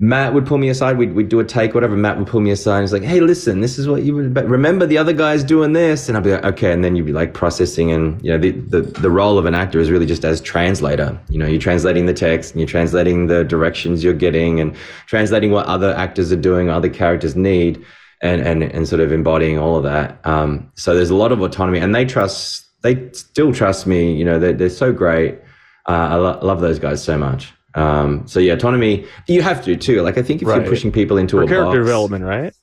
[0.03, 0.99] Matt would pull me aside.
[0.99, 1.97] We'd, we'd do a take, whatever.
[1.97, 2.79] Matt would pull me aside.
[2.79, 4.37] And he's like, "Hey, listen, this is what you would.
[4.51, 7.12] Remember, the other guy's doing this." And I'd be like, "Okay." And then you'd be
[7.12, 10.25] like processing, and you know, the, the the role of an actor is really just
[10.25, 11.17] as translator.
[11.29, 14.75] You know, you're translating the text, and you're translating the directions you're getting, and
[15.07, 17.81] translating what other actors are doing, other characters need,
[18.23, 20.19] and and and sort of embodying all of that.
[20.27, 22.67] Um, so there's a lot of autonomy, and they trust.
[22.83, 24.12] They still trust me.
[24.12, 25.38] You know, they're they're so great.
[25.88, 27.53] Uh, I lo- love those guys so much.
[27.75, 29.07] Um, so yeah, autonomy.
[29.29, 30.03] You have to too.
[30.03, 30.61] Like I think if Right.
[30.61, 32.55] you're pushing people into For a character box, development, right?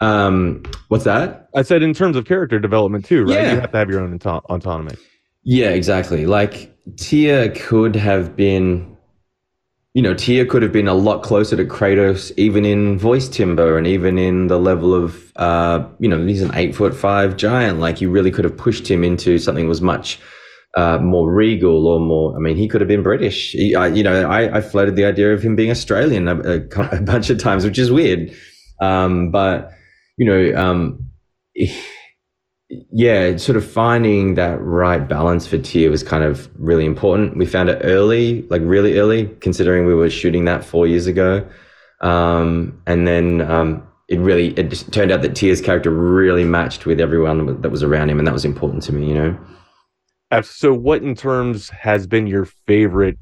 [0.00, 1.48] Um, what's that?
[1.54, 3.34] I said in terms of character development too, right?
[3.34, 3.54] Yeah.
[3.54, 4.94] You have to have your own auto- autonomy.
[5.42, 6.26] Yeah, exactly.
[6.26, 8.96] Like Tyr could have been,
[9.94, 13.76] you know, Tyr could have been a lot closer to Kratos, even in voice timbre
[13.76, 17.78] and even in the level of, uh, you know, he's an eight foot five giant.
[17.80, 20.18] Like you really could have pushed him into something that was much
[20.76, 22.36] uh, more regal or more.
[22.36, 23.52] I mean, he could have been British.
[23.52, 26.60] He, I, you know, I, I floated the idea of him being Australian a, a,
[26.92, 28.32] a bunch of times, which is weird.
[28.80, 29.72] Um, but
[30.16, 31.10] you know, um,
[32.92, 37.36] yeah, sort of finding that right balance for Tyr was kind of really important.
[37.36, 41.46] We found it early, like really early, considering we were shooting that four years ago.
[42.00, 47.00] Um, and then um, it really it turned out that Tyr's character really matched with
[47.00, 49.08] everyone that was around him, and that was important to me.
[49.08, 49.38] You know.
[50.42, 53.18] So, what in terms has been your favorite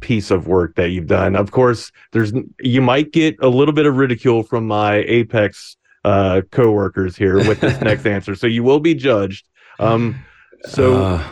[0.00, 1.36] piece of work that you've done?
[1.36, 6.42] Of course, there's you might get a little bit of ridicule from my Apex uh,
[6.50, 9.48] coworkers here with this next answer, so you will be judged.
[9.78, 10.24] Um,
[10.64, 11.24] so, Uh,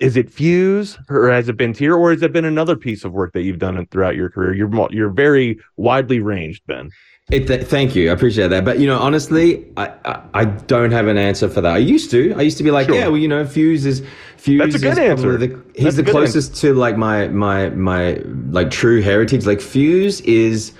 [0.00, 3.12] is it Fuse, or has it been Tyr, or has it been another piece of
[3.12, 4.54] work that you've done throughout your career?
[4.54, 6.90] You're you're very widely ranged, Ben.
[7.30, 8.64] It, th- thank you, I appreciate that.
[8.64, 11.72] But you know, honestly, I, I I don't have an answer for that.
[11.74, 12.34] I used to.
[12.36, 12.96] I used to be like, Sure.
[12.96, 14.04] yeah, well, you know, Fuse is
[14.36, 14.60] Fuse.
[14.60, 15.36] That's a good is answer.
[15.36, 19.46] The, he's That's the closest to like my my my like true heritage.
[19.46, 20.72] Like Fuse is.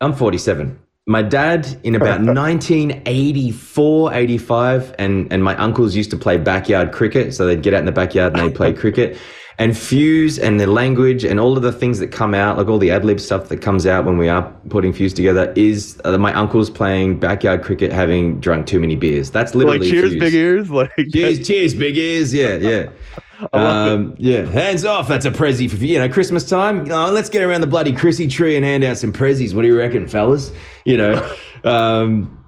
[0.00, 0.78] I'm 47.
[1.06, 7.34] My dad in about 1984, 85, and and my uncles used to play backyard cricket.
[7.34, 9.18] So they'd get out in the backyard and they'd play cricket.
[9.58, 12.78] And Fuse and the language and all of the things that come out, like all
[12.78, 16.18] the ad lib stuff that comes out when we are putting Fuse together, is uh,
[16.18, 19.30] my uncles playing backyard cricket, having drunk too many beers.
[19.30, 20.20] That's literally Like cheers, Fuse.
[20.20, 22.34] big ears, like Cheers, cheers, big ears.
[22.34, 22.88] Yeah, yeah.
[23.52, 25.08] Um, yeah, hands off.
[25.08, 26.90] That's a prezi for you know Christmas time.
[26.90, 29.54] Oh, let's get around the bloody Chrissy tree and hand out some prezzies.
[29.54, 30.52] What do you reckon, fellas?
[30.84, 32.43] You know, um,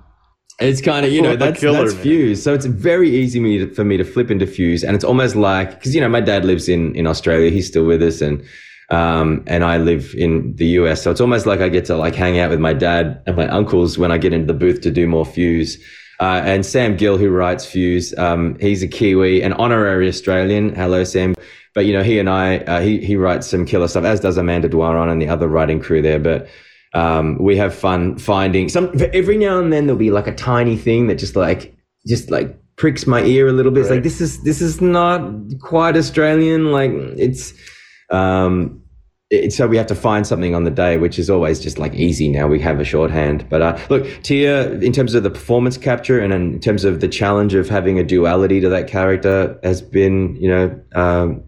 [0.59, 2.03] it's kind of you know that's killer, that's man.
[2.03, 2.43] Fuse.
[2.43, 5.37] So it's very easy me to, for me to flip into Fuse, and it's almost
[5.37, 7.51] like because you know my dad lives in in Australia.
[7.51, 8.43] He's still with us, and
[8.91, 11.03] um, and I live in the US.
[11.03, 13.49] So it's almost like I get to like hang out with my dad and my
[13.49, 15.79] uncles when I get into the booth to do more Fuse.
[16.19, 20.75] Uh, and Sam Gill, who writes Fuse, um, he's a Kiwi, an honorary Australian.
[20.75, 21.35] Hello, Sam.
[21.75, 24.39] But you know, he and I, uh, he he writes some killer stuff, as does
[24.39, 26.19] Amanda Dwaron and the other writing crew there.
[26.19, 26.49] But
[26.97, 28.91] um, we have fun finding some.
[29.13, 32.59] Every now and then there'll be like a tiny thing that just like just like
[32.77, 33.81] pricks my ear a little bit.
[33.83, 35.21] It's like this is this is not
[35.61, 36.73] quite Australian.
[36.73, 37.53] Like it's.
[38.11, 38.83] Um,
[39.29, 41.93] it, so we have to find something on the day, which is always just like
[41.95, 42.47] easy now.
[42.47, 46.33] We have a shorthand, but uh, look, Tyr, in terms of the performance capture and
[46.33, 50.49] in terms of the challenge of having a duality to that character, has been, you
[50.49, 51.43] know, um,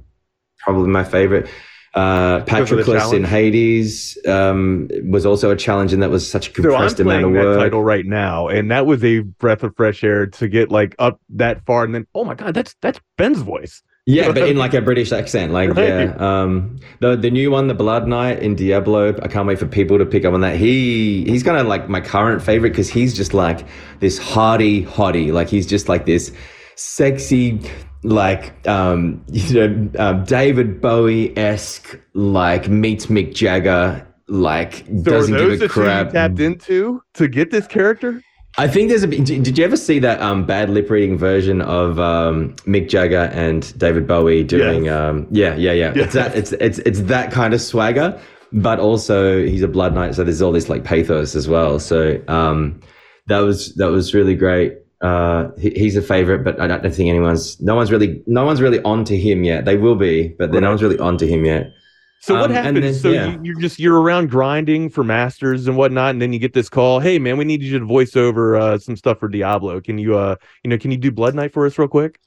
[0.58, 1.48] probably my favorite.
[1.94, 3.24] Uh, Because of the Patroclus in?
[3.24, 7.36] Hades um, was also a challenge, and that was such a So compressed amount playing
[7.36, 7.58] of work.
[7.58, 11.20] title right now, and that was a breath of fresh air to get like up
[11.30, 13.82] that far, and then oh my god, that's that's Ben's voice.
[14.06, 15.86] Yeah, but in like a British accent, like Right.
[16.08, 16.14] yeah.
[16.18, 19.14] Um, the the new one, the Blood Knight in Diablo.
[19.22, 20.56] I can't wait for people to pick up on that.
[20.56, 23.66] He he's kind of like my current favorite because he's just like
[24.00, 25.30] this hardy hottie.
[25.32, 26.32] Like he's just like this
[26.74, 27.60] sexy,
[28.02, 34.04] like um, you know, um, David Bowie esque, like meets Mick Jagger.
[34.30, 36.10] Like So doesn't give a crap.
[36.12, 38.20] tapped into to get this character?
[38.58, 39.06] I think there's a.
[39.06, 43.30] Did did you ever see that um, bad lip reading version of um, Mick Jagger
[43.32, 44.86] and David Bowie doing?
[44.86, 44.94] Yes.
[44.94, 45.92] Um, yeah, yeah, yeah.
[45.94, 46.04] Yes.
[46.06, 46.36] It's that.
[46.36, 48.20] It's it's it's that kind of swagger,
[48.52, 51.78] but also he's a Blood Knight, so there's all this like pathos as well.
[51.78, 52.80] So um,
[53.28, 54.74] that was that was really great.
[55.00, 58.60] Uh, he, he's a favorite, but I don't think anyone's no one's really no one's
[58.60, 59.64] really on to him yet.
[59.64, 61.72] They will be, but then no one's really on to him yet.
[62.20, 62.84] So what Um, and happens?
[62.84, 63.26] then- so yeah.
[63.28, 66.68] you, you're just you're around grinding for masters and whatnot, and then you get this
[66.68, 66.98] call.
[66.98, 69.80] Hey man, we need you to voice over uh, some stuff for Diablo.
[69.80, 70.34] Can you uh
[70.64, 72.18] you know can you do Blood Knight for us real quick?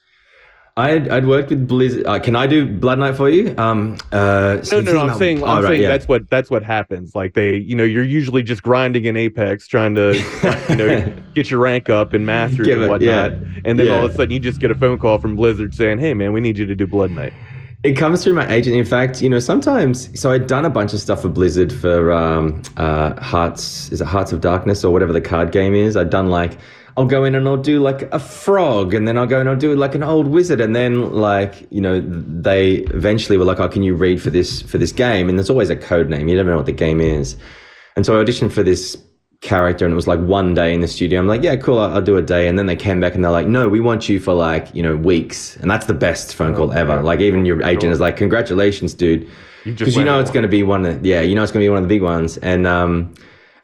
[0.78, 2.06] I'd, I'd worked with Blizzard.
[2.06, 3.54] Uh, can I do Blood Knight for you?
[3.58, 5.00] Um, uh, No, no, no.
[5.02, 5.90] I'm saying, Oh, I'm right, saying yeah.
[5.90, 7.14] that's what that's what happens.
[7.14, 10.16] Like they, you know, you're usually just grinding in Apex, trying to,
[10.70, 13.38] you know, get your rank up in Masters Give and whatnot, yeah.
[13.66, 16.00] and then all of a sudden you just get a phone call from Blizzard saying,
[16.00, 17.34] "Hey, man, we need you to do Blood Knight."
[17.84, 18.76] It comes through my agent.
[18.76, 20.18] In fact, you know, sometimes.
[20.20, 23.92] So I'd done a bunch of stuff for Blizzard for um, uh, Hearts.
[23.92, 25.98] Is it Hearts of Darkness or whatever the card game is?
[25.98, 26.58] I'd done like.
[26.98, 29.56] I'll go in and I'll do like a frog, and then I'll go and I'll
[29.56, 33.70] do like an old wizard, and then like you know they eventually were like, "Oh,
[33.70, 36.28] can you read for this for this game?" And there's always a code name.
[36.28, 37.38] You never know what the game is.
[37.96, 38.98] And so I auditioned for this
[39.42, 41.20] character, and it was like one day in the studio.
[41.20, 42.48] I'm like, yeah, cool, I'll, I'll do a day.
[42.48, 44.84] And then they came back and they're like, no, we want you for like, you
[44.84, 45.58] know, weeks.
[45.58, 47.02] And that's the best phone call ever.
[47.02, 49.28] Like, even your agent is like, congratulations, dude.
[49.64, 51.66] Because you know it's going to be one of, yeah, you know it's going to
[51.66, 52.38] be one of the big ones.
[52.38, 53.14] And, um,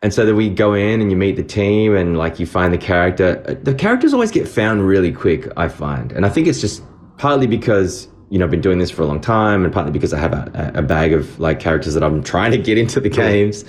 [0.01, 2.73] and so then we go in and you meet the team and like you find
[2.73, 3.35] the character.
[3.63, 6.11] The characters always get found really quick, I find.
[6.11, 6.83] And I think it's just
[7.17, 10.13] partly because, you know, I've been doing this for a long time and partly because
[10.13, 13.09] I have a, a bag of like characters that I'm trying to get into the
[13.09, 13.65] games.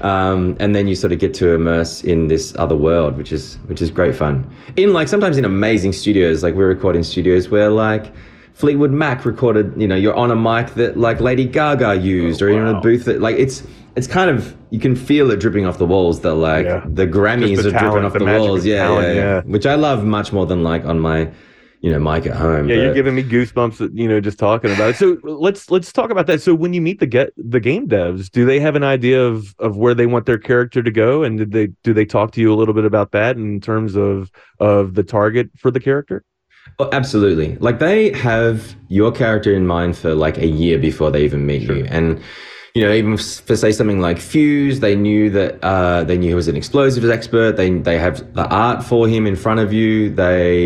[0.00, 3.56] Um, and then you sort of get to immerse in this other world, which is
[3.66, 4.50] which is great fun.
[4.76, 8.10] In like sometimes in amazing studios, like we're recording studios where like
[8.54, 12.48] Fleetwood Mac recorded, you know, you're on a mic that like Lady Gaga used, or
[12.48, 13.62] you're in a booth that like it's
[13.96, 16.20] it's kind of you can feel it dripping off the walls.
[16.20, 16.84] That like Yeah.
[16.86, 18.60] the Grammys Just are the dripping off the the, walls.
[18.60, 19.40] of Yeah, talent, yeah, yeah, yeah.
[19.42, 21.30] which I love much more than like on my
[21.82, 22.68] you know mic at home.
[22.68, 23.90] Yeah, you're giving me goosebumps.
[23.98, 24.96] You know, just talking about it.
[24.96, 26.42] So let's let's talk about that.
[26.42, 29.54] So when you meet the get the game devs, do they have an idea of
[29.58, 32.40] of where they want their character to go, and did they do they talk to
[32.40, 36.22] you a little bit about that in terms of of the target for the character?
[36.78, 37.56] Oh, absolutely.
[37.56, 41.62] Like they have your character in mind for like a year before they even meet
[41.62, 41.86] you.
[41.88, 42.20] And,
[42.74, 46.34] you know, even for say something like Fuse, they knew that uh, they knew he
[46.34, 47.52] was an explosives expert.
[47.56, 50.10] They they have the art for him in front of you.
[50.10, 50.58] They,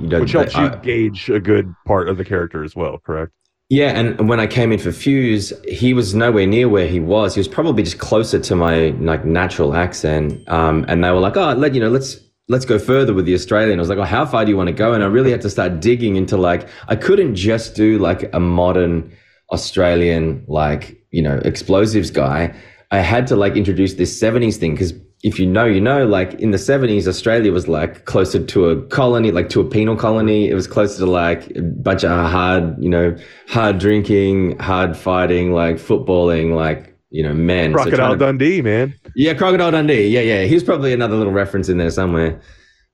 [0.00, 2.74] you know, Which they- helps you uh, gauge a good part of the character as
[2.74, 3.32] well, correct?
[3.70, 7.34] yeah, and when I came in for Fuse, he was nowhere near where he was.
[7.34, 10.46] He was probably just closer to my like natural accent.
[10.48, 13.34] Um, and they were like, "Oh, let you know, let's let's go further with the
[13.34, 15.30] Australian." I was like, "Oh, how far do you want to go?" And I really
[15.30, 19.10] had to start digging into like I couldn't just do like a modern
[19.52, 22.54] Australian like you know explosives guy.
[22.90, 26.34] I had to like introduce this '70s thing because if you know, you know, like
[26.34, 30.48] in the 70s, Australia was like closer to a colony, like to a penal colony.
[30.48, 35.52] It was closer to like a bunch of hard, you know, hard drinking, hard fighting,
[35.52, 37.70] like footballing, like, you know, men.
[37.70, 38.94] So Crocodile to- Dundee, man.
[39.14, 40.08] yeah, Crocodile Dundee.
[40.08, 40.42] Yeah, yeah.
[40.42, 42.40] Here's probably another little reference in there somewhere.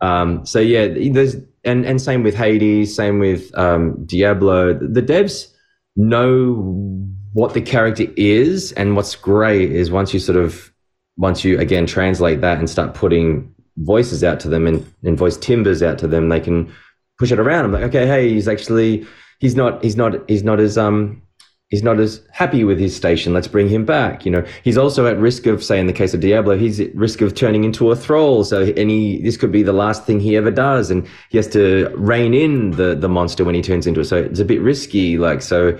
[0.03, 4.75] Um, so yeah, there's and and same with Hades, same with um, Diablo.
[4.75, 5.51] The devs
[5.97, 10.73] know what the character is, and what's great is once you sort of
[11.17, 15.37] once you again translate that and start putting voices out to them and, and voice
[15.37, 16.73] timbers out to them, they can
[17.17, 17.65] push it around.
[17.65, 19.07] I'm like, okay, hey, he's actually
[19.39, 21.23] he's not he's not he's not as um
[21.69, 23.33] he's not as happy with his station.
[23.33, 24.25] Let's bring him back.
[24.25, 26.93] You know, he's also at risk of, say, in the case of Diablo, he's at
[26.97, 28.43] risk of turning into a thrall.
[28.43, 31.95] So any this could be the last thing he ever does, and he has to
[31.95, 34.07] rein in the the monster when he turns into it.
[34.07, 35.19] So it's a bit risky.
[35.19, 35.79] Like so.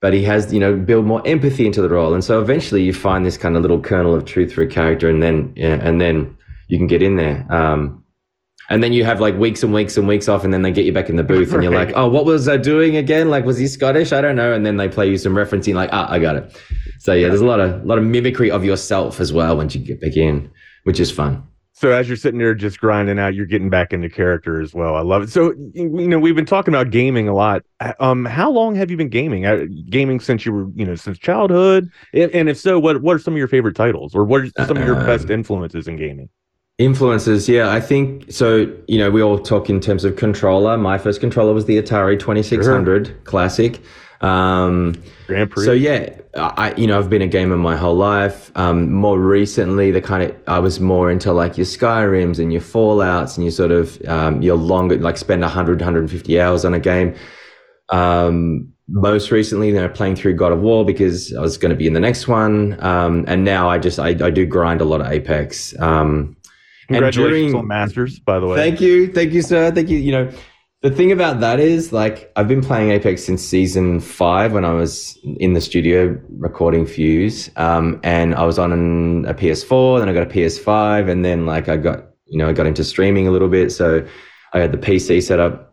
[0.00, 2.92] But he has, you know, build more empathy into the role, and so eventually you
[2.92, 6.00] find this kind of little kernel of truth for a character, and then, yeah, and
[6.00, 6.36] then
[6.68, 7.44] you can get in there.
[7.50, 8.04] Um,
[8.70, 10.84] and then you have like weeks and weeks and weeks off, and then they get
[10.84, 11.88] you back in the booth, and you're Right.
[11.88, 13.28] like, "Oh, what was I doing again?
[13.30, 14.12] Like, was he Scottish?
[14.12, 16.56] I don't know." And then they play you some referencing, like, "Ah, I got it."
[17.00, 19.80] So yeah, there's a lot of lot of mimicry of yourself as well once you
[19.80, 20.48] get back in,
[20.84, 21.42] which is fun.
[21.78, 24.96] So as you're sitting there just grinding out, you're getting back into character as well.
[24.96, 25.30] I love it.
[25.30, 27.62] So you know, we've been talking about gaming a lot.
[28.00, 29.46] Um, how long have you been gaming?
[29.46, 31.88] Uh, Gaming since you were, you know, since childhood.
[32.12, 34.66] And, and if so, what what are some of your favorite titles, or what are
[34.66, 36.28] some of your Um, best influences in gaming?
[36.78, 37.70] Influences, yeah.
[37.72, 38.72] I think so.
[38.88, 40.76] You know, we all talk in terms of controller.
[40.78, 43.80] My first controller was the Atari 2600 Classic.
[44.20, 44.94] Um,
[45.28, 45.64] Grand Prix.
[45.64, 48.52] so yeah, I you know I've been a gamer my whole life.
[48.54, 52.60] Um, more recently, the kind of I was more into like your Skyrims and your
[52.60, 56.80] Fallout's and your sort of um, your longer like spend 100 150 hours on a
[56.80, 57.14] game.
[57.90, 61.76] Um, most recently, you know, playing through God of War because I was going to
[61.76, 62.82] be in the next one.
[62.82, 65.78] Um, and now I just I, I do grind a lot of Apex.
[65.78, 66.36] Um,
[66.88, 68.56] and Congratulations during- on Masters, by the way.
[68.56, 69.70] Thank you, thank you, sir.
[69.70, 69.98] Thank you.
[69.98, 70.30] You know,
[70.82, 74.72] the thing about that is, like, I've been playing Apex since season five when I
[74.72, 80.08] was in the studio recording Fuse, um, and I was on an, a PS4, then
[80.08, 83.26] I got a PS5, and then like I got, you know, I got into streaming
[83.26, 84.06] a little bit, so
[84.52, 85.64] I had the PC set up.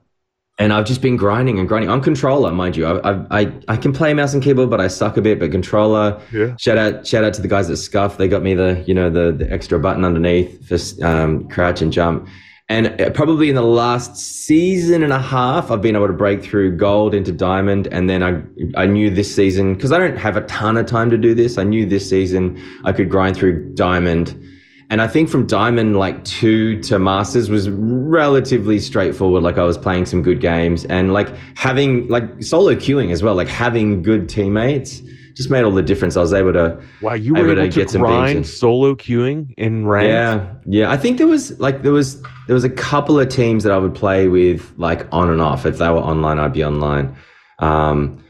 [0.57, 2.85] And I've just been grinding and grinding on controller, mind you.
[2.85, 5.37] I, I I I can play mouse and keyboard, but I suck a bit.
[5.37, 6.55] But controller, Yeah.
[6.57, 8.17] Shout out, shout out to the guys at Scuff.
[8.17, 11.91] They got me the, you know, the, the extra button underneath for um, crouch and
[11.91, 12.29] jump.
[12.68, 16.43] And uh, probably in the last season and a half, I've been able to break
[16.43, 17.88] through gold into diamond.
[17.88, 18.41] And then I,
[18.76, 21.59] I knew this season because I don't have a ton of time to do this.
[21.59, 24.41] I knew this season I could grind through diamond.
[24.89, 29.43] And I think from diamond like two to masters was relatively straightforward.
[29.43, 33.36] Like I was playing some good games and like having like solo queuing as well,
[33.36, 35.01] like having good teammates
[35.36, 36.17] just made all the difference.
[36.17, 38.43] I was able to Wow, you were able able, to to, get some grind in.
[38.43, 40.25] solo queuing in ranked.
[40.25, 40.91] yeah, yeah.
[40.91, 43.77] I think there was like there was there was a couple of teams that I
[43.77, 45.65] would play with like on and off.
[45.65, 47.15] If they were online, I'd be online.
[47.59, 48.23] Um,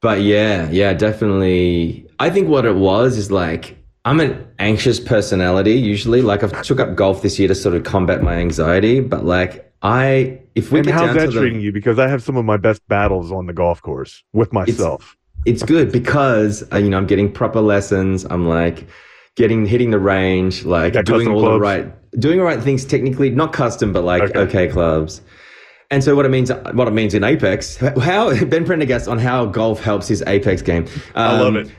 [0.00, 2.06] but yeah, yeah, definitely.
[2.18, 6.22] I think what it was is like I'm an anxious personality usually.
[6.22, 9.70] Like I've took up golf this year to sort of combat my anxiety, but like
[9.82, 11.72] I if we And get how's down that to the, treating you?
[11.72, 15.16] Because I have some of my best battles on the golf course with myself.
[15.46, 18.24] It's good because uh, you know I'm getting proper lessons.
[18.30, 18.86] I'm like
[19.36, 21.86] getting hitting the range, like doing all the right,
[22.20, 24.38] doing the right things technically, not custom, but like Okay.
[24.40, 25.22] okay, clubs.
[25.92, 29.46] And so what it means, what it means in Apex, how Ben Prendergast on how
[29.46, 30.86] golf helps his Apex game.
[31.16, 31.70] I love Um, it.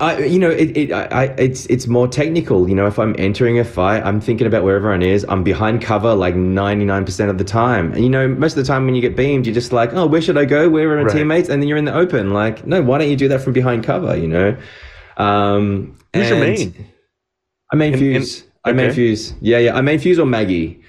[0.00, 2.68] I, you know, it, it, I, I, it's, it's more technical.
[2.68, 5.24] You know, if I'm entering a fight, I'm thinking about where everyone is.
[5.28, 7.92] I'm behind cover like 99% of the time.
[7.92, 10.06] And you know, most of the time when you get beamed, you're just like, oh,
[10.06, 10.68] where should I go?
[10.68, 11.16] Where are my Right.
[11.16, 11.48] teammates?
[11.48, 12.32] And then you're in the open.
[12.32, 14.16] Like, no, why don't you do that from behind cover?
[14.16, 14.56] You know.
[15.16, 16.88] Um, Who's your main?
[17.72, 18.44] I main In- Fuse.
[18.64, 18.92] I main.
[18.92, 19.34] Fuse.
[19.40, 19.76] Yeah, yeah.
[19.76, 20.81] I main Fuse or Maggie.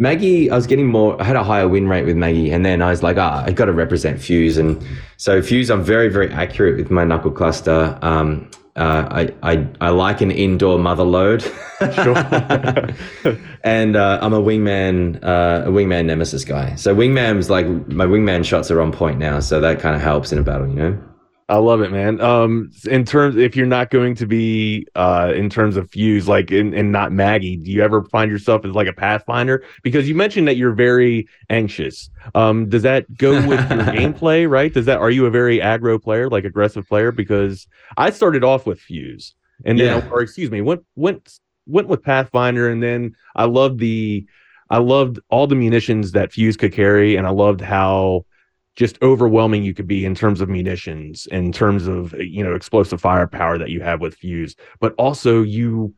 [0.00, 1.20] Maggie, I was getting more.
[1.20, 3.50] I had a higher win rate with Maggie, and then I was like, ah, I
[3.50, 4.80] got to represent Fuse, and
[5.16, 7.98] so Fuse, I'm very, very accurate with my knuckle cluster.
[8.00, 11.42] Um, uh, I, I, I like an indoor Motherlode,
[13.64, 16.76] and uh, I'm a wingman, uh, a wingman nemesis guy.
[16.76, 20.30] So wingman's like my wingman shots are on point now, so that kind of helps
[20.30, 21.07] in a battle, you know.
[21.50, 22.20] I love it, man.
[22.20, 26.50] Um, in terms, if you're not going to be, uh, in terms of fuse, like
[26.50, 29.64] in, and not Maggie, do you ever find yourself as like a pathfinder?
[29.82, 32.10] Because you mentioned that you're very anxious.
[32.34, 34.72] Um, does that go with your gameplay, right?
[34.74, 37.12] Does that are you a very aggro player, like aggressive player?
[37.12, 39.34] Because I started off with fuse,
[39.64, 40.10] and then, Yeah.
[40.10, 44.26] or excuse me, went went went with Pathfinder, and then I loved the,
[44.68, 48.26] I loved all the munitions that fuse could carry, and I loved how
[48.78, 53.00] just overwhelming you could be in terms of munitions in terms of you know explosive
[53.00, 55.92] firepower that you have with fuse but also you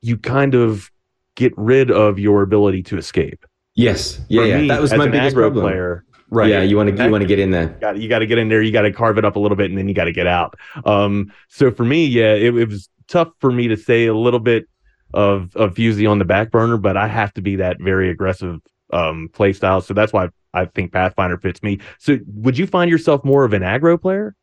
[0.00, 0.90] you kind of
[1.36, 4.58] get rid of your ability to escape Yes, yeah, yeah.
[4.58, 5.62] me, that was my biggest problem.
[5.64, 7.68] player right Yeah, you want to you want to get in there.
[7.80, 9.56] got you got to get in there you got to carve it up a little
[9.56, 10.54] bit and then you got to get out
[10.86, 14.40] um so for me yeah it, it was tough for me to say a little
[14.40, 14.66] bit
[15.14, 18.60] of of fusey on the back burner but i have to be that very aggressive
[18.92, 22.90] um play style so that's why i think pathfinder fits me so would you find
[22.90, 24.34] yourself more of an aggro player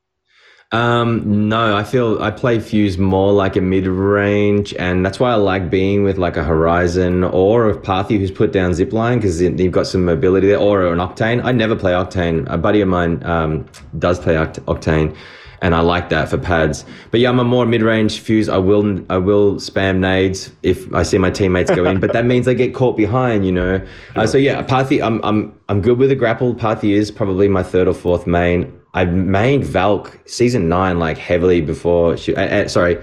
[0.71, 5.31] Um, no, I feel I play Fuse more like a mid range, and that's why
[5.31, 9.41] I like being with like a Horizon or a Pathy who's put down Zipline because
[9.41, 11.43] you've got some mobility there, or an Octane.
[11.43, 12.45] I never play Octane.
[12.53, 13.65] A buddy of mine um,
[13.97, 15.15] does play Oct- Octane,
[15.61, 16.85] and I like that for pads.
[17.11, 18.49] But yeah, I'm a more mid range Fuse.
[18.49, 22.25] I will I will spam nades if I see my teammates go in, but that
[22.25, 23.85] means I get caught behind, you know.
[24.15, 26.55] Uh, so yeah, Pathy, I'm I'm I'm good with the grapple.
[26.55, 28.73] Pathy is probably my third or fourth main.
[28.93, 32.17] I mained Valk season nine like heavily before.
[32.17, 32.97] She, uh, uh, sorry,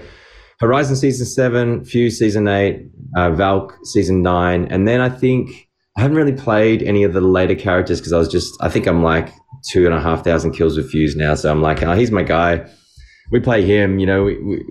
[0.59, 6.01] Horizon season seven, Fuse season eight, uh, Valk season nine, and then I think I
[6.01, 9.03] haven't really played any of the later characters because I was just I think I'm
[9.03, 9.29] like
[9.69, 12.23] two and a half thousand kills with Fuse now, so I'm like, oh, he's my
[12.23, 12.65] guy.
[13.31, 14.23] We play him, you know.
[14.23, 14.63] We, we,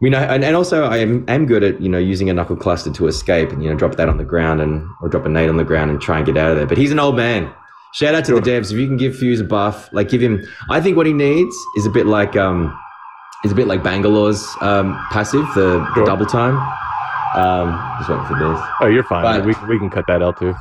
[0.00, 2.56] we know, and, and also I am, am good at you know using a knuckle
[2.56, 5.28] cluster to escape and you know drop that on the ground and or drop a
[5.28, 6.66] nade on the ground and try and get out of there.
[6.66, 7.52] But he's an old man.
[7.92, 8.70] Shout out to the devs.
[8.70, 11.56] If you can give Fuse a buff, like give him, I think what he needs
[11.76, 12.78] is a bit like um,
[13.44, 16.54] is a bit like Bangalore's um, passive, the, the double time.
[17.34, 18.60] Um, just waiting for this.
[18.80, 19.22] Oh, you're fine.
[19.24, 20.54] But- we, we can cut that out too.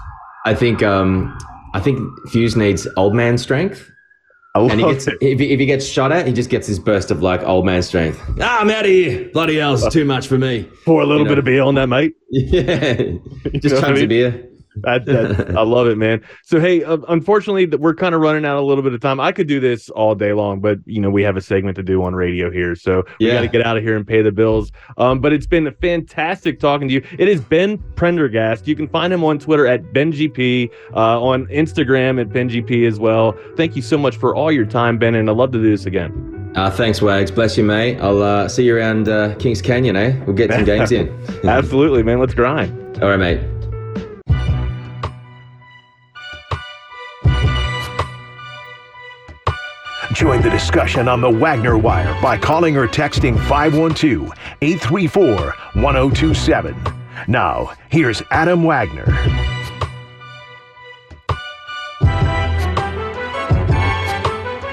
[0.46, 1.38] I think um,
[1.74, 2.00] I think
[2.30, 3.90] Fuse needs old man strength.
[4.56, 5.18] Love And he gets it.
[5.22, 7.66] if he, if he gets shot at, he just gets his burst of like old
[7.66, 8.20] man strength.
[8.42, 9.30] Ah, I'm out of here.
[9.32, 10.68] Bloody hell, it's too much for me.
[10.86, 11.30] Pour a little you know.
[11.30, 12.14] bit of beer on that, mate.
[12.32, 12.94] Yeah,
[13.60, 14.04] just know I mean?
[14.04, 14.50] of beer.
[14.78, 16.22] That, that, I love it, man.
[16.44, 19.20] So, hey, uh, unfortunately, we're kind of running out a little bit of time.
[19.20, 21.84] I could do this all day long, but you know, we have a segment to
[21.84, 23.34] do on radio here, so we Yeah.
[23.36, 24.72] got to get out of here and pay the bills.
[24.98, 27.04] Um, but it's been fantastic talking to you.
[27.18, 28.68] It is Ben Prendergast.
[28.68, 33.36] You can find him on Twitter at BenGP, uh, on Instagram at BenGP as well.
[33.58, 35.86] Thank you so much for all your time, Ben, and I'd love to do this
[35.86, 36.52] again.
[36.56, 37.30] Uh, thanks, Wags.
[37.32, 37.98] Bless you, mate.
[38.00, 40.20] I'll uh, see you around uh, Kings Canyon, eh?
[40.26, 41.08] We'll get some games in.
[41.44, 42.20] Absolutely, man.
[42.20, 43.04] Let's grind.
[43.04, 43.59] All right, mate.
[50.20, 56.76] Join the discussion on the Wagner Wire by calling or texting 512 834 1027.
[57.30, 59.06] Now, here's Adam Wagner.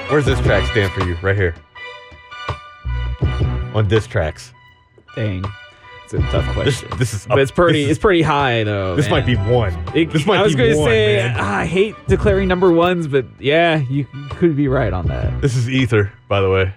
[0.09, 1.15] Where's this track stand for you?
[1.21, 1.55] Right here.
[3.73, 4.51] On disc tracks.
[5.15, 5.45] Dang,
[6.13, 6.89] it's a tough question.
[6.97, 7.83] this is but it's pretty.
[7.83, 8.95] This, it's pretty high though.
[8.95, 9.11] this man.
[9.11, 9.73] might be one.
[9.93, 11.35] It- this might I was gonna say man.
[11.37, 15.41] ah, I hate declaring number ones, but yeah, you could be right on that.
[15.41, 16.73] This is ether, by the way.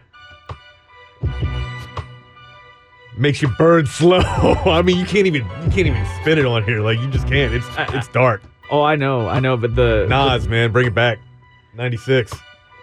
[3.17, 4.19] Makes you burn slow.
[4.67, 6.81] I mean, you can't even you can't even spin it on here.
[6.81, 7.53] Like you just can't.
[7.55, 8.43] It's it's dark.
[8.71, 11.19] Oh, I know, I know, but the Nas, man, bring it back.
[11.75, 12.33] Ninety six.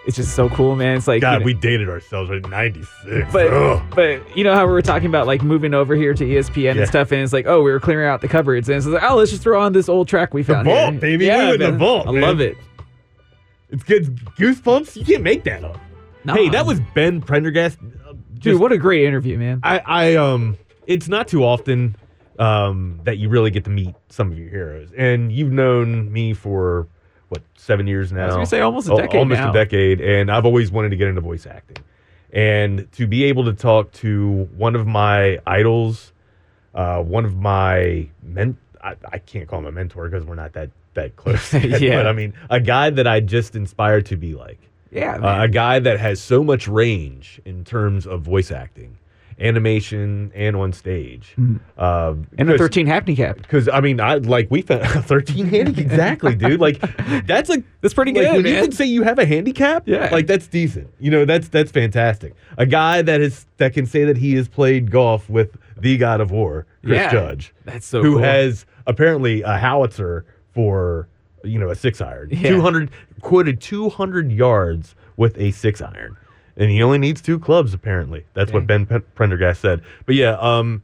[0.07, 0.97] It's just so cool, man.
[0.97, 3.31] It's like you God, know- we dated ourselves ninety six.
[3.31, 6.55] But but you know how we were talking about like moving over here to ESPN
[6.75, 6.81] Yeah.
[6.81, 9.03] and stuff, and it's like oh we were clearing out the cupboards, and it's like
[9.03, 10.65] oh let's just throw on this old track we found.
[10.65, 10.99] vault, here.
[11.01, 11.25] baby.
[11.25, 12.21] Yeah, We in the vault, I man.
[12.21, 12.57] love it.
[13.69, 14.15] it's good.
[14.37, 14.95] Goosebumps.
[14.95, 15.77] You can't make that up.
[16.23, 16.35] Nah.
[16.35, 17.77] Hey, that was Ben Prendergast.
[18.07, 18.59] Uh, dude.
[18.59, 19.59] What a great interview, man.
[19.63, 21.95] I, I um it's not too often
[22.39, 24.89] um that you really get to meet some of your heroes.
[24.97, 26.87] And you've known me for
[27.29, 28.25] what, seven years now?
[28.27, 29.49] was gonna say almost a decade Almost now.
[29.49, 30.01] a decade.
[30.01, 31.83] And I've always wanted to get into voice acting.
[32.31, 36.11] And to be able to talk to one of my idols,
[36.75, 40.53] uh, one of my men I, I can't call him a mentor because we're not
[40.53, 41.53] that that close.
[41.53, 41.97] yet, Yeah.
[41.97, 44.59] But I mean, a guy that I just inspired to be like
[44.91, 48.97] yeah, uh, a guy that has so much range in terms of voice acting,
[49.39, 51.35] animation, and on stage.
[51.77, 53.37] Uh, and a 13 handicap.
[53.37, 56.59] Because I mean, I like we found thirteen handicap exactly, dude.
[56.59, 56.79] Like
[57.25, 58.63] that's a That's pretty like, good, you man.
[58.65, 60.09] can say you have a handicap, Yeah.
[60.11, 60.89] like that's decent.
[60.99, 62.33] You know, that's that's fantastic.
[62.57, 66.21] A guy that is that can say that he has played golf with the God
[66.21, 67.11] of War, Chris Yeah.
[67.11, 68.23] Judge, That's so who cool.
[68.23, 71.07] has apparently a howitzer for
[71.43, 72.49] you know a six iron, Yeah.
[72.49, 72.89] two hundred
[73.21, 76.17] quoted two hundred yards with a six iron,
[76.57, 78.25] and he only needs two clubs apparently.
[78.33, 79.81] That's what Ben P- Prendergast said.
[80.05, 80.81] But yeah, um,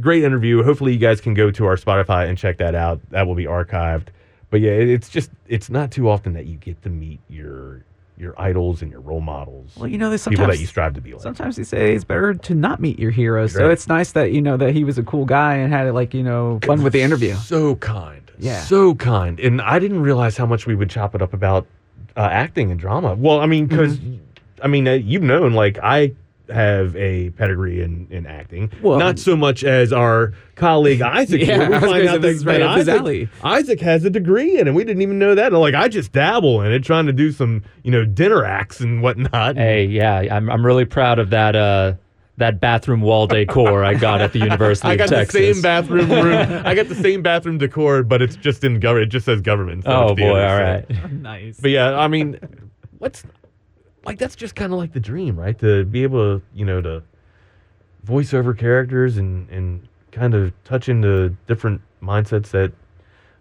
[0.00, 0.62] great interview.
[0.62, 3.00] Hopefully you guys can go to our Spotify and check that out.
[3.10, 4.08] That will be archived.
[4.50, 7.84] But yeah, it- it's just it's not too often that you get to meet your
[8.16, 9.72] your idols and your role models.
[9.76, 11.22] Well, you know, there's some people that you strive to be like.
[11.22, 13.52] Sometimes they say it's better to not meet your heroes.
[13.52, 16.14] So it's nice that you know that he was a cool guy and had like
[16.14, 17.34] you know fun with the interview.
[17.34, 18.30] So kind.
[18.38, 18.60] Yeah.
[18.60, 19.40] So kind.
[19.40, 21.66] And I didn't realize how much we would chop it up about
[22.16, 23.14] uh, acting and drama.
[23.14, 24.16] Well, I mean, because, Mm-hmm.
[24.64, 26.12] I mean, uh, you've known, like, I
[26.50, 28.70] have a pedigree in, in acting.
[28.82, 31.40] Well- Not so much as our colleague Isaac.
[31.40, 31.68] Yeah, here.
[31.70, 33.28] We I find out this that- is right that Isaac.
[33.42, 34.74] Isaac has a degree in it.
[34.74, 35.52] We didn't even know that.
[35.52, 38.80] And, like, I just dabble in it, trying to do some, you know, dinner acts
[38.80, 39.56] and whatnot.
[39.56, 41.94] Hey, yeah, I'm I'm really proud of that uh
[42.36, 46.62] that bathroom wall decor I got at the University I got the same bathroom room.
[46.66, 49.08] I got the same bathroom decor, but it's just in government.
[49.08, 49.76] It just says government.
[49.76, 50.64] instead of Oh boy, theater, all so-
[51.02, 51.12] right.
[51.22, 51.60] nice.
[51.60, 52.38] But yeah, I mean,
[52.98, 53.22] what's
[54.06, 55.58] like that's just kind of like the dream, right?
[55.60, 57.02] To be able to, you know, to
[58.02, 62.72] voice over characters and and kind of touch into different mindsets that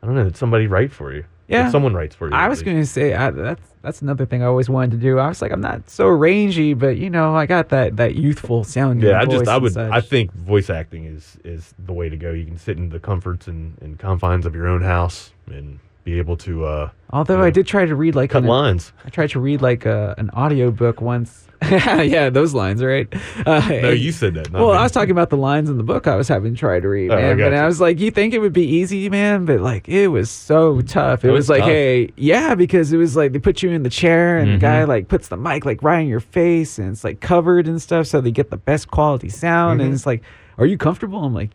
[0.01, 1.26] I don't know that somebody write for you.
[1.47, 1.64] Yeah.
[1.64, 2.34] That someone writes for you.
[2.34, 5.20] I was going to say I, that's that's another thing I always wanted to do.
[5.20, 8.64] I was like, I'm not so rangy, but you know, I got that that youthful
[8.64, 9.01] sound.
[9.01, 9.91] Yeah, I just I would such.
[9.91, 12.32] I think voice acting is is the way to go.
[12.32, 16.17] You can sit in the comforts and, and confines of your own house and be
[16.19, 17.45] able to uh, Although yeah.
[17.45, 18.91] I did try to read like cut an, lines.
[19.05, 21.47] I tried to read like a, an audio book once.
[21.71, 23.07] yeah, those lines, right?
[23.45, 24.51] Uh, No, you said that.
[24.51, 24.77] Well, me.
[24.77, 27.09] I was talking about the lines in the book I was having tried to read,
[27.11, 27.37] Oh, I man.
[27.37, 27.55] But gotcha.
[27.63, 29.45] I was like, you think it would be easy, man?
[29.45, 31.23] But like, it was so tough.
[31.23, 31.69] It, It was, was like, tough.
[31.69, 34.59] hey, yeah, because it was like they put you in the chair and the Mm-hmm.
[34.61, 37.81] guy like puts the mic like right in your face and it's like covered and
[37.81, 39.79] stuff, so they get the best quality sound.
[39.79, 39.85] Mm-hmm.
[39.85, 40.21] And it's like,
[40.57, 41.23] are you comfortable?
[41.23, 41.51] I'm like,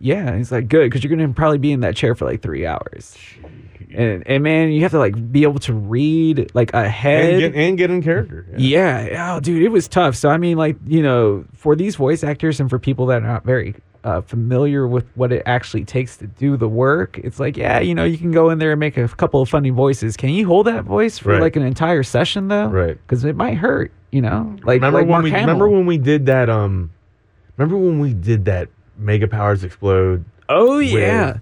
[0.00, 0.26] yeah.
[0.28, 2.66] And he's like, good, because you're gonna probably be in that chair for like three
[2.66, 3.16] hours.
[3.96, 7.30] And, and man, you have to like be able to read like ahead.
[7.30, 8.46] and get and get in character.
[8.58, 9.34] Yeah.
[9.36, 10.14] Oh, dude, it was tough.
[10.16, 13.26] So I mean, like you know, for these voice actors and for people that are
[13.26, 13.74] not very
[14.04, 17.94] uh, familiar with what it actually takes to do the work, it's like, yeah, you
[17.94, 20.16] know, you can go in there and make a couple of funny voices.
[20.16, 21.40] Can you hold that voice for Right.
[21.40, 22.66] like an entire session though?
[22.68, 22.98] Right.
[23.06, 23.90] Because it might hurt.
[24.12, 25.46] You know, like remember like when Mark we Hamill.
[25.46, 26.90] remember when we did that um
[27.56, 31.38] remember when we did that mega powers explode Oh yeah.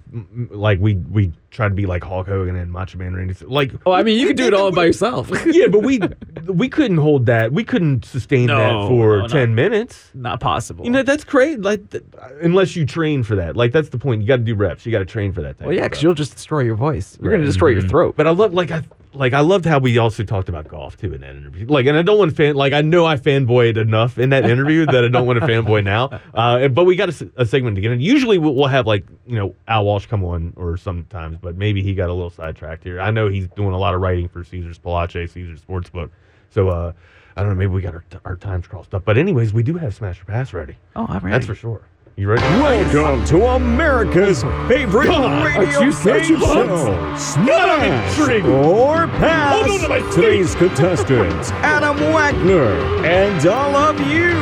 [0.49, 3.71] like we we tried to be like Hulk Hogan and Macho Man Randy Sa- like
[3.85, 5.29] Oh, I mean, you could do it all by yourself.
[5.45, 5.99] yeah but we
[6.47, 9.27] we couldn't hold that we couldn't sustain No, that for no, no.
[9.27, 10.83] 10 minutes Not possible.
[10.85, 11.57] you know that's crazy.
[11.61, 12.03] like th-
[12.41, 14.91] unless you train for that like that's the point you got to do reps you
[14.91, 17.17] got to train for that type well, yeah, because you'll just destroy your voice.
[17.21, 17.37] You're Right.
[17.37, 17.89] gonna destroy your Mhm.
[17.89, 18.15] throat.
[18.17, 18.83] But I love like I
[19.15, 21.65] like I loved how we also talked about golf too in that interview.
[21.67, 24.45] Like, and I don't want to fan like I know I fanboyed enough in that
[24.45, 26.19] interview that I don't want to fanboy now.
[26.35, 28.01] Uh, but we got a segment to get in.
[28.01, 31.81] Usually we'll, we'll have like you know Al Walsh come on or sometimes, but maybe
[31.81, 32.99] he got a little sidetracked here.
[32.99, 36.09] I know he's doing a lot of writing for Caesar's Palace, Caesar's Sportsbook.
[36.49, 36.91] So uh,
[37.37, 37.55] I don't know.
[37.55, 39.05] Maybe we got our, our times crossed up.
[39.05, 40.75] But anyways, we do have Smash or Pass ready.
[40.95, 41.31] Oh, I'm ready.
[41.31, 41.81] That's for sure.
[42.17, 42.43] You ready?
[42.43, 45.09] Welcome to America's favorite
[45.43, 49.67] radio you game show, Smash or Pass.
[49.67, 54.33] Hold on to Today's contestants, Adam Wagner and all of you.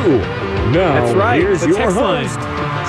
[0.70, 2.38] Now, That's right, here's your host,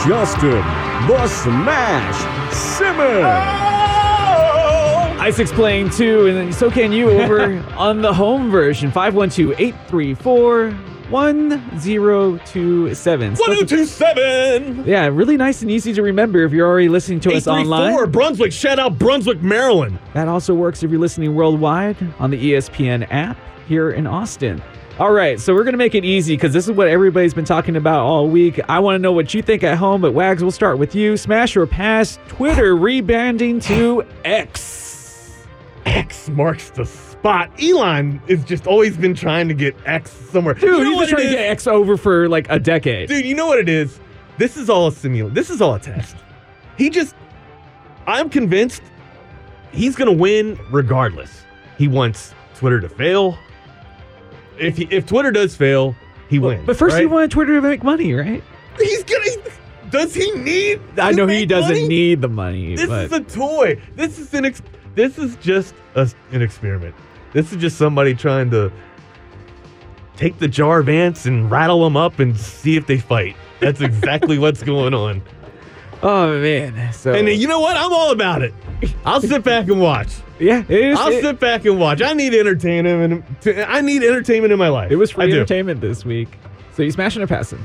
[0.08, 0.62] Justin
[1.08, 3.26] the Smash Simmons.
[3.26, 5.18] Oh!
[5.20, 13.32] Isaac's playing too, and so can you over on the home version 512 834 1027.
[13.32, 14.86] 1027.
[14.86, 17.94] Yeah, really nice and easy to remember if you're already listening to us online.
[17.94, 18.52] 834 Brunswick.
[18.52, 20.00] Shout out Brunswick, Maryland.
[20.14, 23.38] That also works if you're listening worldwide on the ESPN app
[23.68, 24.62] here in Austin.
[24.98, 27.44] All right, so we're going to make it easy because this is what everybody's been
[27.44, 28.62] talking about all week.
[28.70, 31.18] I want to know what you think at home, but Wags, we'll start with you.
[31.18, 35.46] Smash or pass Twitter rebanding to X.
[35.86, 36.86] X marks the
[37.26, 37.50] spot.
[37.60, 40.54] Elon has just always been trying to get X somewhere.
[40.54, 43.10] Dude, You know he's been trying to get X over for like a decade.
[43.10, 44.00] Dude, you know what it is?
[44.38, 45.34] This is all a simulation.
[45.34, 46.16] This is all a test.
[46.78, 47.16] He just,
[48.06, 48.84] I'm convinced
[49.72, 51.42] he's going to win regardless.
[51.80, 53.38] He wants Twitter to fail.
[54.60, 55.96] If, he, if Twitter does fail,
[56.30, 56.66] he wins.
[56.68, 57.12] But first, he right?
[57.12, 58.44] wanted Twitter to make money, right?
[58.78, 59.26] He's gonna.
[59.90, 60.80] Does he need?
[60.98, 61.88] I know he doesn't money?
[61.88, 63.82] need the money, This but is a toy.
[63.96, 64.46] This is an.
[64.46, 64.62] Ex-
[64.96, 66.96] this is just a, an experiment.
[67.36, 68.72] This is just somebody trying to
[70.16, 73.36] take the jar of ants and rattle them up and see if they fight.
[73.60, 75.22] That's exactly what's going on.
[76.02, 77.76] oh man, so And you know what?
[77.76, 78.54] I'm all about it.
[79.04, 80.14] I'll sit back and watch.
[80.40, 80.98] yeah, it is.
[80.98, 82.02] I'll it, sit back and watch.
[82.02, 83.26] I need entertainment.
[83.46, 84.90] I need entertainment in my life.
[84.90, 85.36] it was I free do.
[85.36, 86.30] entertainment this week.
[86.72, 87.60] So you smashing or passing?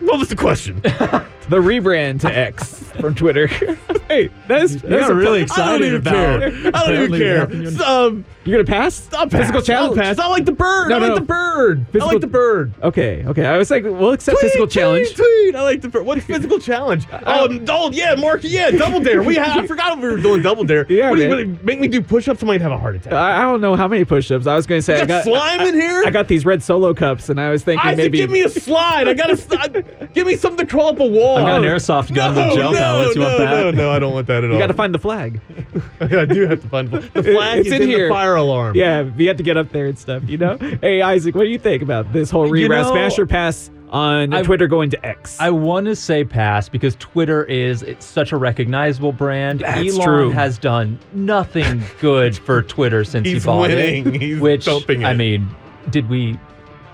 [0.00, 0.80] What was the question?
[1.48, 3.46] The rebrand to X from Twitter.
[4.08, 6.70] hey, that's, that's a really pu- I don't even about care.
[6.74, 7.84] I don't even care.
[7.84, 9.12] Um, You're gonna pass?
[9.12, 9.40] I'll pass.
[9.42, 9.98] Physical challenge.
[9.98, 10.18] I'll pass.
[10.18, 10.88] I like the bird.
[10.88, 11.14] No, I like no.
[11.16, 11.80] the bird.
[11.80, 12.72] I Physical- like the bird.
[12.82, 13.44] Okay, okay.
[13.44, 15.14] I was like, we'll accept physical Tweet, challenge.
[15.14, 15.54] Tweet.
[15.54, 16.06] I like the bird.
[16.06, 17.06] What physical challenge?
[17.12, 18.40] Oh, oh yeah, Mark.
[18.42, 19.22] Yeah, double dare.
[19.22, 19.58] We had.
[19.58, 20.86] I forgot we were doing double dare.
[20.88, 21.36] Yeah, What, do you man.
[21.38, 22.42] really make me do push-ups?
[22.42, 23.12] I might have a heart attack.
[23.12, 24.46] I, I don't know how many push-ups.
[24.46, 26.04] I was gonna say I got got slime in here.
[26.06, 28.48] I got these red solo cups, and I was thinking Isaac, maybe give me a
[28.48, 29.08] slide.
[29.08, 29.84] I got to
[30.14, 31.33] give me something to crawl up a wall.
[31.36, 33.14] I got an airsoft gun no, with gel no, pellets.
[33.14, 33.50] You no, want that?
[33.50, 34.52] no, no, I don't want that at all.
[34.56, 35.40] you got to find the flag.
[36.00, 37.58] I do have to find the the flag.
[37.58, 38.08] It's is in in, here.
[38.08, 38.76] the fire alarm.
[38.76, 40.22] Yeah, you have to get up there and stuff.
[40.28, 40.56] You know.
[40.80, 42.82] hey, Isaac, what do you think about this whole You rebrand?
[42.82, 45.38] know, Smash or pass on I- Twitter going to X?
[45.40, 49.60] I want to say pass because Twitter is it's such a recognizable brand.
[49.60, 50.30] That's Elon true.
[50.30, 54.14] has done nothing good for Twitter since He's he bought winning.
[54.14, 54.20] it.
[54.20, 55.48] He's which dumping I mean,
[55.90, 56.38] did we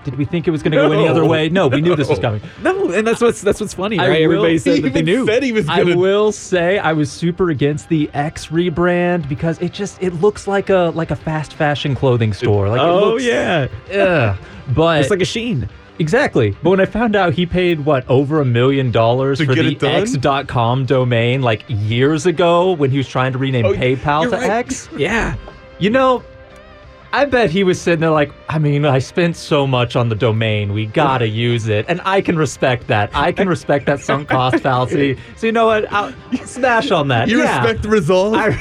[0.03, 1.49] did we think it was going to go any other way?
[1.49, 2.41] No, we knew this was coming.
[2.61, 4.27] no, and that's what's that's what's funny, I right?
[4.27, 5.25] will- Everybody said that they knew.
[5.25, 5.97] said he was I gonna.
[5.97, 10.69] will say I was super against the X rebrand because it just it looks like
[10.69, 12.69] a like a fast fashion clothing store.
[12.69, 14.37] Like it oh looks, yeah, ugh.
[14.75, 15.69] but it's like a Shein.
[15.99, 16.55] Exactly.
[16.63, 19.77] But when I found out he paid what over a million dollars for the?
[19.87, 24.49] X.com domain like years ago when he was trying to rename Oh, PayPal to right.
[24.49, 25.35] X, Yeah.
[25.77, 26.23] you know,
[27.13, 30.15] I bet he was sitting there like, I mean, I spent so much on the
[30.15, 33.09] domain, we gotta use it, and I can respect that.
[33.13, 35.17] I can respect that sunk cost fallacy.
[35.35, 35.91] So you know what?
[35.91, 36.13] I'll
[36.45, 37.27] smash on that.
[37.27, 37.61] You yeah.
[37.61, 38.35] respect the resolve.
[38.35, 38.59] I,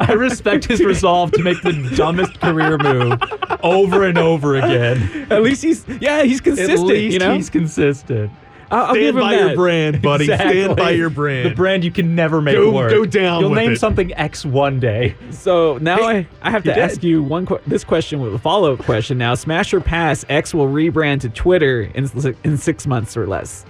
[0.00, 3.20] I respect his resolve to make the dumbest career move
[3.62, 5.26] over and over again.
[5.30, 6.78] At least he's yeah he's consistent.
[6.80, 8.30] At least you know, he's consistent.
[8.72, 9.46] I'll, I'll give Stand him by that.
[9.48, 10.24] your brand, buddy.
[10.24, 11.50] Stand by your brand.
[11.50, 12.90] The brand you can never make Go- work.
[12.90, 13.78] go down You'll with name it.
[13.78, 15.14] something X one day.
[15.30, 16.78] So now I, I have to did.
[16.78, 19.18] ask you one que- this question with a follow up question.
[19.18, 22.08] Now, Smash or Pass X will rebrand to Twitter in
[22.44, 23.64] in six months or less.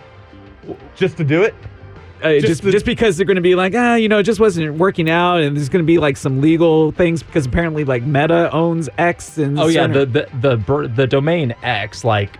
[0.96, 1.55] Just to do it.
[2.22, 4.22] Uh, Just just the- just because they're going to be like ah you know it
[4.22, 7.82] just wasn't working out and there's going to be like some legal things because apparently
[7.82, 12.38] like Meta owns X and Oh yeah, the the the the domain X like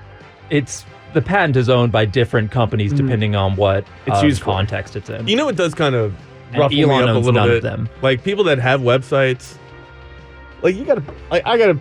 [0.50, 0.84] it's
[1.14, 4.46] the patent is owned by different companies depending on what It's um, used for.
[4.52, 5.26] context it's in.
[5.28, 6.14] You know, it does kind of
[6.50, 7.62] And ruffle me Elon up a owns little none of bit.
[7.62, 7.88] them.
[8.02, 9.56] Like people that have websites,
[10.62, 11.78] like you gotta, like I gotta.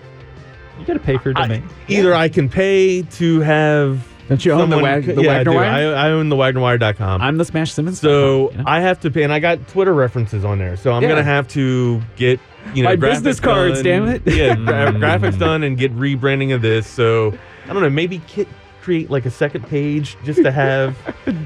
[0.79, 1.69] You got to pay for your I- domain.
[1.89, 4.07] either I can pay to have.
[4.29, 5.57] Don't you own the, someone- Wag- the yeah, I, Wagner do.
[5.57, 5.69] Wire?
[5.95, 7.21] I, I own the WagnerWire.com.
[7.21, 7.99] I'm the Smash Simmons.
[7.99, 8.63] so you know?
[8.65, 10.77] I have to pay, and I got Twitter references on there.
[10.77, 11.09] So I'm Yeah.
[11.09, 12.39] gonna have to get
[12.73, 13.83] you know My graphics business cards, done.
[13.83, 14.21] damn it.
[14.25, 16.87] Yeah, gra- graphics done and get rebranding of this.
[16.87, 18.47] So I don't know, maybe ki-
[18.81, 20.97] create like a second page just to have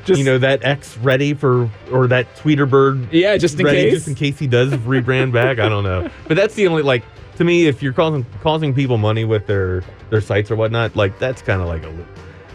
[0.06, 3.94] Just- you know that X ready for or that Tweeterbird yeah, just in ready case.
[3.94, 5.60] just in case he does rebrand back.
[5.60, 7.04] I don't know, but that's the only like
[7.38, 11.20] to me if you're causing causing people money with their their sites or whatnot, like
[11.20, 12.08] that's kind of like a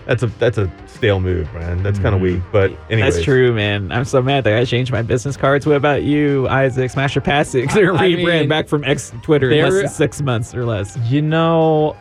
[0.07, 1.83] that's a that's a stale move, man.
[1.83, 2.41] That's kind of weak.
[2.51, 3.01] But anyway, Mm-hmm.
[3.01, 3.93] That's true, man.
[3.93, 5.66] I'm so mad that I changed my business cards.
[5.66, 6.91] What about you, Isaac?
[6.91, 7.70] Smash or pass it?
[7.72, 10.97] They're I rebrand mean, back from X Twitter in less than six months or less.
[11.09, 11.97] You know,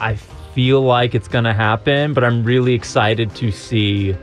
[0.00, 0.16] I
[0.54, 4.16] feel like it's going to happen, but I'm really excited to see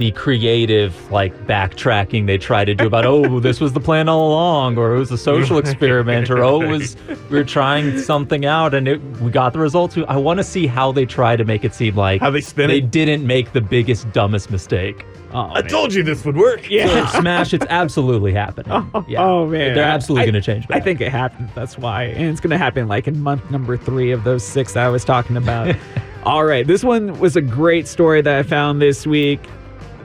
[0.00, 4.28] the creative like backtracking they try to do about oh this was the plan all
[4.30, 6.96] along or it was a social experiment or oh it was
[7.28, 10.66] we were trying something out and it, we got the results i want to see
[10.66, 12.90] how they try to make it seem like How they spin they it?
[12.90, 16.64] didn't make the biggest dumbest mistake Oh, I told you this would work.
[16.64, 19.22] so smash it's absolutely happening oh, yeah.
[19.22, 19.74] oh, man.
[19.74, 21.50] they're absolutely going to change I think it happened.
[21.54, 22.04] That's why.
[22.06, 25.04] And it's going to happen like in month number three of those six I was
[25.04, 25.76] talking about.
[26.24, 26.66] All right.
[26.66, 29.40] This one was a great story that I found this week.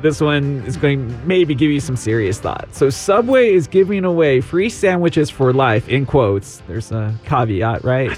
[0.05, 2.67] This one is going to maybe give you some serious thought.
[2.75, 6.61] So, Subway is giving away free sandwiches for life, in quotes.
[6.67, 8.11] There's a caveat, right?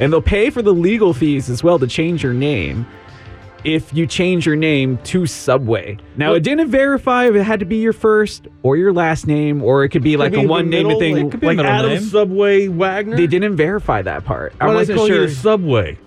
[0.00, 2.84] And they'll pay for the legal fees as well to change your name
[3.62, 5.98] if you change your name to Subway.
[6.16, 9.62] Now, it didn't verify if it had to be your first or your last name,
[9.62, 11.30] or it could be like Could be a one name middle, thing.
[11.30, 12.02] like, be like middle Adam name.
[12.02, 13.16] Subway Wagner.
[13.16, 14.54] They didn't verify that part.
[14.60, 15.22] I Why do wasn't call sure.
[15.22, 15.98] you Subway?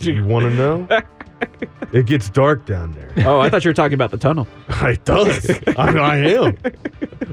[0.00, 0.88] Do you want to know?
[1.92, 3.12] it gets dark down there.
[3.28, 4.46] oh, I thought you were talking about the tunnel.
[4.82, 5.50] It does.
[5.76, 6.56] I, I am.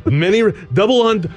[0.05, 1.33] Many double on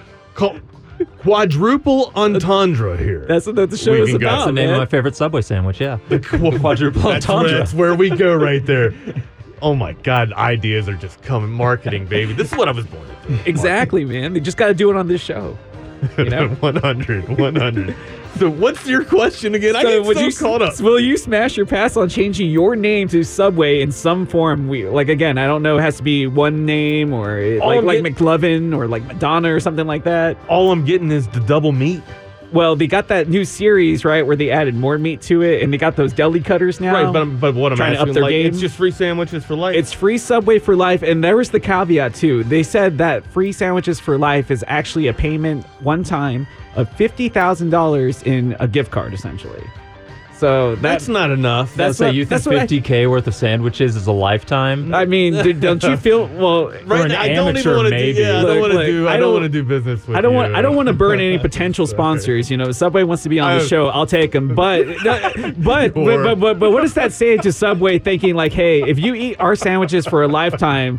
[1.18, 3.24] quadruple entendre here.
[3.26, 4.36] That's what the show We is can go- about.
[4.36, 4.74] that's the name man.
[4.74, 7.58] of my favorite subway sandwich yeah Qu- Quadruple that's, entendre.
[7.58, 8.92] That's where we go right there.
[9.60, 11.50] Oh my God, ideas are just coming.
[11.50, 12.32] Marketing, baby.
[12.32, 13.38] This is what I was born to do.
[13.44, 14.32] Exactly, man.
[14.32, 15.58] They just got to do it on this show.
[16.18, 16.48] You know.
[16.60, 17.96] 100, 100.
[18.38, 19.74] So what's your question again?
[19.74, 20.78] I get would so you caught up.
[20.80, 24.68] will you smash your pass on changing your name to Subway in some form?
[24.68, 25.78] We like again, I don't know.
[25.78, 29.04] It has to be one name or All like I'm like get- McLovin or like
[29.04, 30.36] Madonna or something like that.
[30.48, 32.02] All I'm getting is the double meat.
[32.52, 35.72] Well, they got that new series right where they added more meat to it, and
[35.72, 36.94] they got those deli cutters now.
[36.94, 38.46] Right, but, but what I'm Trying to asking, up their like, game.
[38.46, 39.76] it's just free sandwiches for life.
[39.76, 42.44] It's free Subway for life, and there was the caveat too.
[42.44, 46.46] They said that free sandwiches for life is actually a payment one time
[46.76, 49.62] of fifty thousand dollars in a gift card, essentially.
[50.38, 51.74] So that's that's not enough.
[51.74, 54.94] That's That's say what- you think I- 50k worth of sandwiches is a lifetime.
[54.94, 56.66] I mean, d- don't you feel well?
[56.86, 57.06] right.
[57.06, 57.96] an I don't even amateur, want to do.
[57.96, 58.20] maybe.
[58.20, 59.06] Yeah, I don't want to do.
[59.08, 60.36] I, I don't don't- want to do business with I don't you.
[60.38, 60.54] want.
[60.54, 62.50] I don't want to burn any potential sponsors.
[62.50, 63.88] You know, Subway wants to be on the show.
[63.88, 64.48] I'll take them.
[64.54, 67.98] But, but, but, but, but, but, what does that say to Subway?
[67.98, 70.98] Thinking like, hey, if you eat our sandwiches for a lifetime,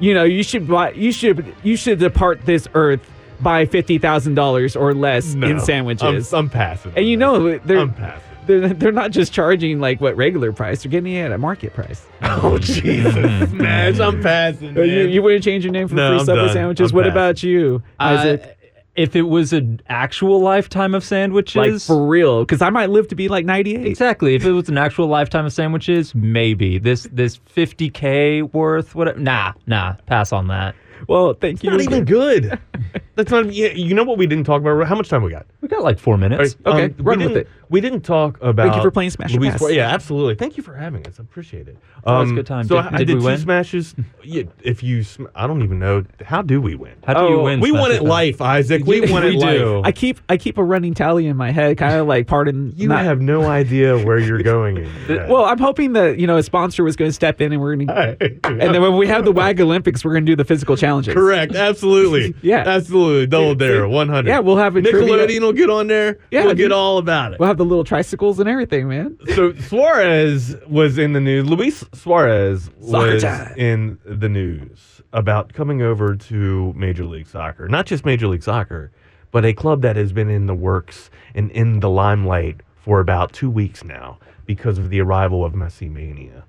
[0.00, 0.90] you know, you should buy.
[0.92, 1.54] You should.
[1.62, 3.00] You should depart this earth
[3.40, 6.32] by fifty thousand dollars or less No, in sandwiches.
[6.34, 6.92] I'm, I'm passing.
[6.96, 8.22] and you know, they're I'm passing.
[8.46, 10.82] They're they're not just charging like what regular price.
[10.82, 12.04] They're getting it at a market price.
[12.22, 13.14] Oh Jesus,
[13.52, 14.00] man!
[14.00, 14.76] I'm passing.
[14.76, 15.08] Uh, You, man.
[15.10, 16.52] you wouldn't change your name for No, free I'm Subway done.
[16.52, 16.90] sandwiches.
[16.90, 17.12] I'm what passing.
[17.12, 18.42] about you, Isaac?
[18.42, 18.48] Uh,
[18.96, 22.44] if it was an actual lifetime of sandwiches, like for real?
[22.44, 23.86] Because I might live to be like ninety eight.
[23.86, 24.34] exactly.
[24.36, 28.94] If it was an actual lifetime of sandwiches, maybe this this 50k worth.
[28.94, 29.18] What?
[29.18, 29.94] Nah, nah.
[30.06, 30.74] Pass on that.
[31.08, 31.70] Well, thank you.
[31.70, 32.58] not even good.
[33.16, 33.52] That's not.
[33.52, 34.86] Yeah, you know what we didn't talk about?
[34.86, 35.44] How much time we got?
[35.60, 36.56] We got like four minutes.
[36.64, 37.48] All Okay, um, run with it.
[37.74, 38.56] We didn't talk about.
[38.56, 39.58] Thank you for playing Smash or Luis Pass.
[39.58, 39.74] Suarez.
[39.76, 40.36] Yeah, absolutely.
[40.36, 41.18] Thank you for having us.
[41.18, 41.76] I appreciate it.
[42.04, 42.66] Um, always a good time.
[42.68, 43.38] So Did- I, I did did we two win?
[43.38, 43.94] smashes.
[44.22, 46.04] yeah, if you, sm- I don't even know.
[46.24, 46.92] How do we win?
[47.04, 47.58] How do you Oh, win?
[47.60, 48.08] we won Smash at Pass?
[48.08, 48.84] life, Isaac.
[48.86, 49.58] We won at We life.
[49.58, 49.82] do.
[49.84, 52.72] I keep I keep a running tally in my head, kind of like pardon.
[52.76, 54.76] You not- have no idea where you're going.
[54.76, 55.28] In.
[55.28, 57.74] Well, I'm hoping that you know a sponsor was going to step in and we're
[57.76, 58.16] going to.
[58.44, 61.12] And then when we have the WAG Olympics, we're going to do the physical challenges.
[61.14, 61.54] Correct.
[61.56, 62.34] Absolutely.
[62.42, 62.62] Yeah.
[62.66, 63.26] Absolutely.
[63.26, 63.88] Double dare.
[63.88, 64.28] 100.
[64.28, 66.18] Yeah, we'll have a trivia- Nickelodeon will get on there.
[66.30, 67.40] Yeah, We'll get all about it.
[67.40, 69.18] We'll have the little tricycles and everything, man.
[69.34, 71.48] so Suarez was in the news.
[71.48, 73.54] Luis Suarez Soccer was time.
[73.56, 77.68] in the news about coming over to Major League Soccer.
[77.68, 78.90] Not just Major League Soccer,
[79.30, 83.32] but a club that has been in the works and in the limelight for about
[83.32, 86.44] two weeks now because of the arrival of Messi Mania.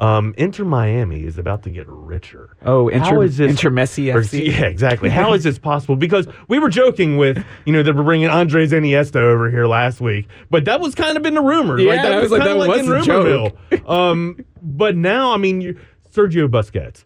[0.00, 2.56] Um, Inter Miami is about to get richer.
[2.64, 4.46] Oh, How Inter, is this- Inter Messi or- FC.
[4.46, 5.08] yeah, exactly.
[5.20, 5.94] How is this possible?
[5.94, 10.00] Because we were joking with, you know, that we're bringing Andres Iniesta over here last
[10.00, 11.82] week, but that was kind of in the rumors.
[11.82, 12.12] Yeah, right?
[12.12, 13.54] I was like, kinda that in was a joke.
[13.70, 13.90] Rumorville.
[13.90, 15.78] um, but now, I mean,
[16.10, 17.04] Sergio Busquets,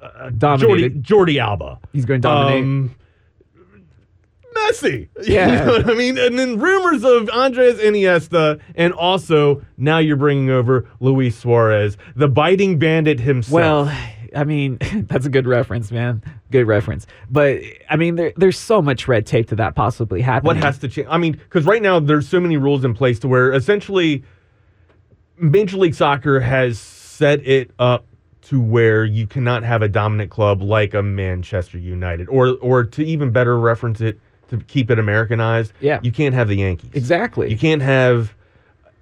[0.00, 1.02] uh, Jordi.
[1.02, 2.62] Jordi Alba, He's going to dominate.
[2.62, 2.94] um,
[4.68, 5.08] Messi.
[5.22, 5.48] Yeah.
[5.48, 6.16] you know what I mean?
[6.18, 12.28] And then rumors of Andres Iniesta, and also now you're bringing over Luis Suarez, the
[12.28, 13.52] biting bandit himself.
[13.52, 13.98] Well,
[14.34, 16.22] I mean, that's a good reference, man.
[16.50, 17.06] Good reference.
[17.30, 17.60] But
[17.90, 20.56] I mean, there, there's so much red tape to that possibly happening.
[20.56, 21.08] What has to change?
[21.10, 24.24] I mean, because right now there's so many rules in place to where essentially
[25.38, 28.06] Major League Soccer has set it up
[28.42, 33.04] to where you cannot have a dominant club like a Manchester United, or or to
[33.04, 35.72] even better reference it to keep it Americanized.
[35.80, 36.00] Yeah.
[36.02, 36.90] you can't have the Yankees.
[36.94, 37.50] exactly?
[37.50, 38.34] You can't have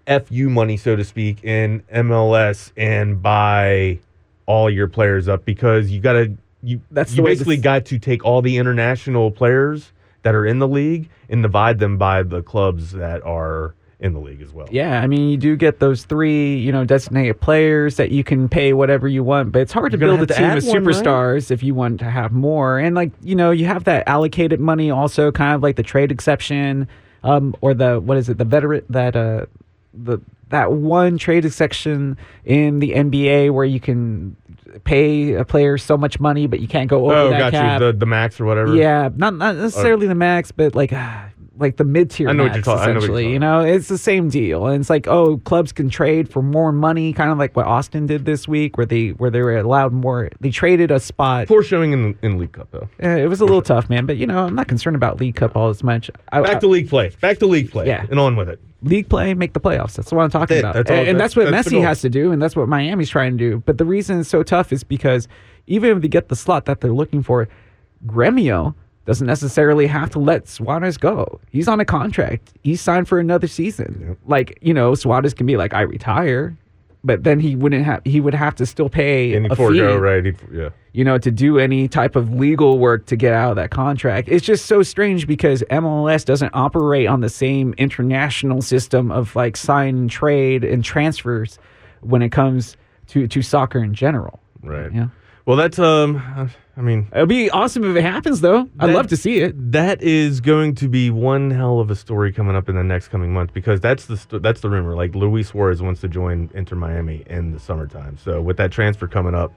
[0.06, 3.98] fu money, so to speak, in MLS and buy
[4.46, 6.80] all your players up because you got to you.
[6.90, 9.92] That's the you way basically got to take all the international players
[10.22, 14.18] that are in the league and divide them by the clubs that are in the
[14.20, 14.68] league as well.
[14.70, 18.46] Yeah, I mean, you do get those three, you know, designated players that you can
[18.48, 20.94] pay whatever you want, but it's hard to build a to team of one, right?
[21.04, 22.78] superstars if you want to have more.
[22.78, 26.12] And like, you know, you have that allocated money also, kind of like the trade
[26.12, 26.88] exception,
[27.24, 29.46] um, or the what is it, the veteran that uh,
[29.94, 30.18] the
[30.50, 34.36] that one trade exception in the NBA where you can
[34.84, 37.80] pay a player so much money, but you can't go over Oh, that got cap.
[37.80, 37.86] you.
[37.86, 38.76] The the max or whatever.
[38.76, 42.44] Yeah, not not necessarily the max, but like ah, like the mid tier I know
[42.44, 44.80] what you're talking- I know what you're essentially, you know, it's the same deal, and
[44.80, 48.24] it's like oh, clubs can trade for more money, kind of like what Austin did
[48.24, 50.30] this week, where they where they were allowed more.
[50.40, 51.48] They traded a spot.
[51.48, 52.88] Poor showing in in League Cup though.
[53.02, 55.36] Uh, it was a little tough, man, but you know, I'm not concerned about League
[55.36, 56.10] Cup all as much.
[56.32, 57.10] I, Back to league play.
[57.20, 57.86] Back to league play.
[57.86, 58.06] Yeah.
[58.10, 58.60] and on with it.
[58.82, 59.94] league play, make the playoffs.
[59.94, 60.60] That's what I'm talking it.
[60.60, 60.74] about.
[60.74, 62.68] That's all- and, and that's- that's what that's Messi has to do, and that's what
[62.68, 63.62] Miami's trying to do.
[63.66, 65.26] But the reason it's so tough is because
[65.66, 67.48] even if they get the slot that they're looking for,
[68.06, 68.74] Gremio
[69.06, 71.40] doesn't necessarily have to let Suarez go.
[71.50, 72.52] He's on a contract.
[72.62, 74.16] He's signed for another season.
[74.26, 76.56] Like, you know, Suarez can be like, I retire.
[77.04, 78.00] But then he wouldn't have.
[78.04, 80.24] He would have to still pay And a before fee go right.
[80.24, 80.70] he'd- Yeah.
[80.92, 84.28] you know, to do any type of legal work to get out of that contract.
[84.28, 89.56] It's just so strange because MLS doesn't operate on the same international system of like
[89.56, 91.60] sign and trade and transfers
[92.00, 92.76] when it comes
[93.08, 94.40] to, to soccer in general.
[94.64, 94.92] Right.
[94.92, 95.08] Yeah.
[95.46, 96.50] Well, that's um.
[96.78, 98.68] I mean, It'll be awesome if it happens though.
[98.78, 99.54] I'd That- love to see it.
[99.72, 103.08] That is going to be one hell of a story coming up in the next
[103.08, 104.94] coming month because that's the st- that's the rumor.
[104.94, 108.18] Like Luis Suarez wants to join Inter Miami in the summertime.
[108.18, 109.52] So with that transfer coming up,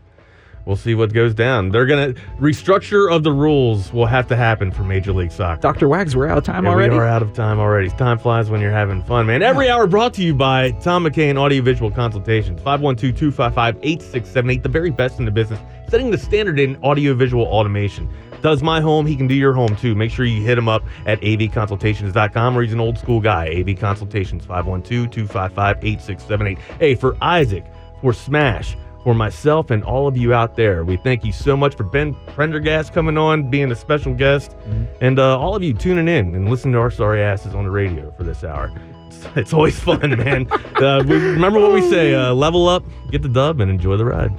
[0.65, 1.69] we'll see what goes down.
[1.69, 5.61] They're gonna restructure of the rules will have to happen for Major League Soccer.
[5.61, 5.87] Dr.
[5.87, 6.93] Wags, we're out of time Yeah, already.
[6.93, 7.89] We are out of time already.
[7.89, 9.41] Time flies when you're having fun, man.
[9.41, 12.59] Every hour brought to you by Tom McCain Audiovisual Consultations.
[12.61, 14.63] 512-255-8678.
[14.63, 15.59] The very best in the business.
[15.89, 18.09] Setting the standard in audiovisual automation.
[18.41, 19.95] Does my home, he can do your home too.
[19.95, 23.47] Make sure you hit him up at avconsultations.com or he's an old school guy.
[23.47, 26.57] AV Consultations, 512-255-8678.
[26.79, 27.65] Hey, for Isaac,
[28.01, 31.75] for Smash, for myself and all of you out there, we thank you so much
[31.75, 34.55] for Ben Prendergast coming on, being a special guest,
[35.01, 37.71] and uh, all of you tuning in and listening to our sorry asses on the
[37.71, 38.71] radio for this hour.
[39.07, 40.47] It's, it's always fun, man.
[40.75, 44.05] Uh, we, remember what we say: uh, level up, get the dub, and enjoy the
[44.05, 44.31] ride.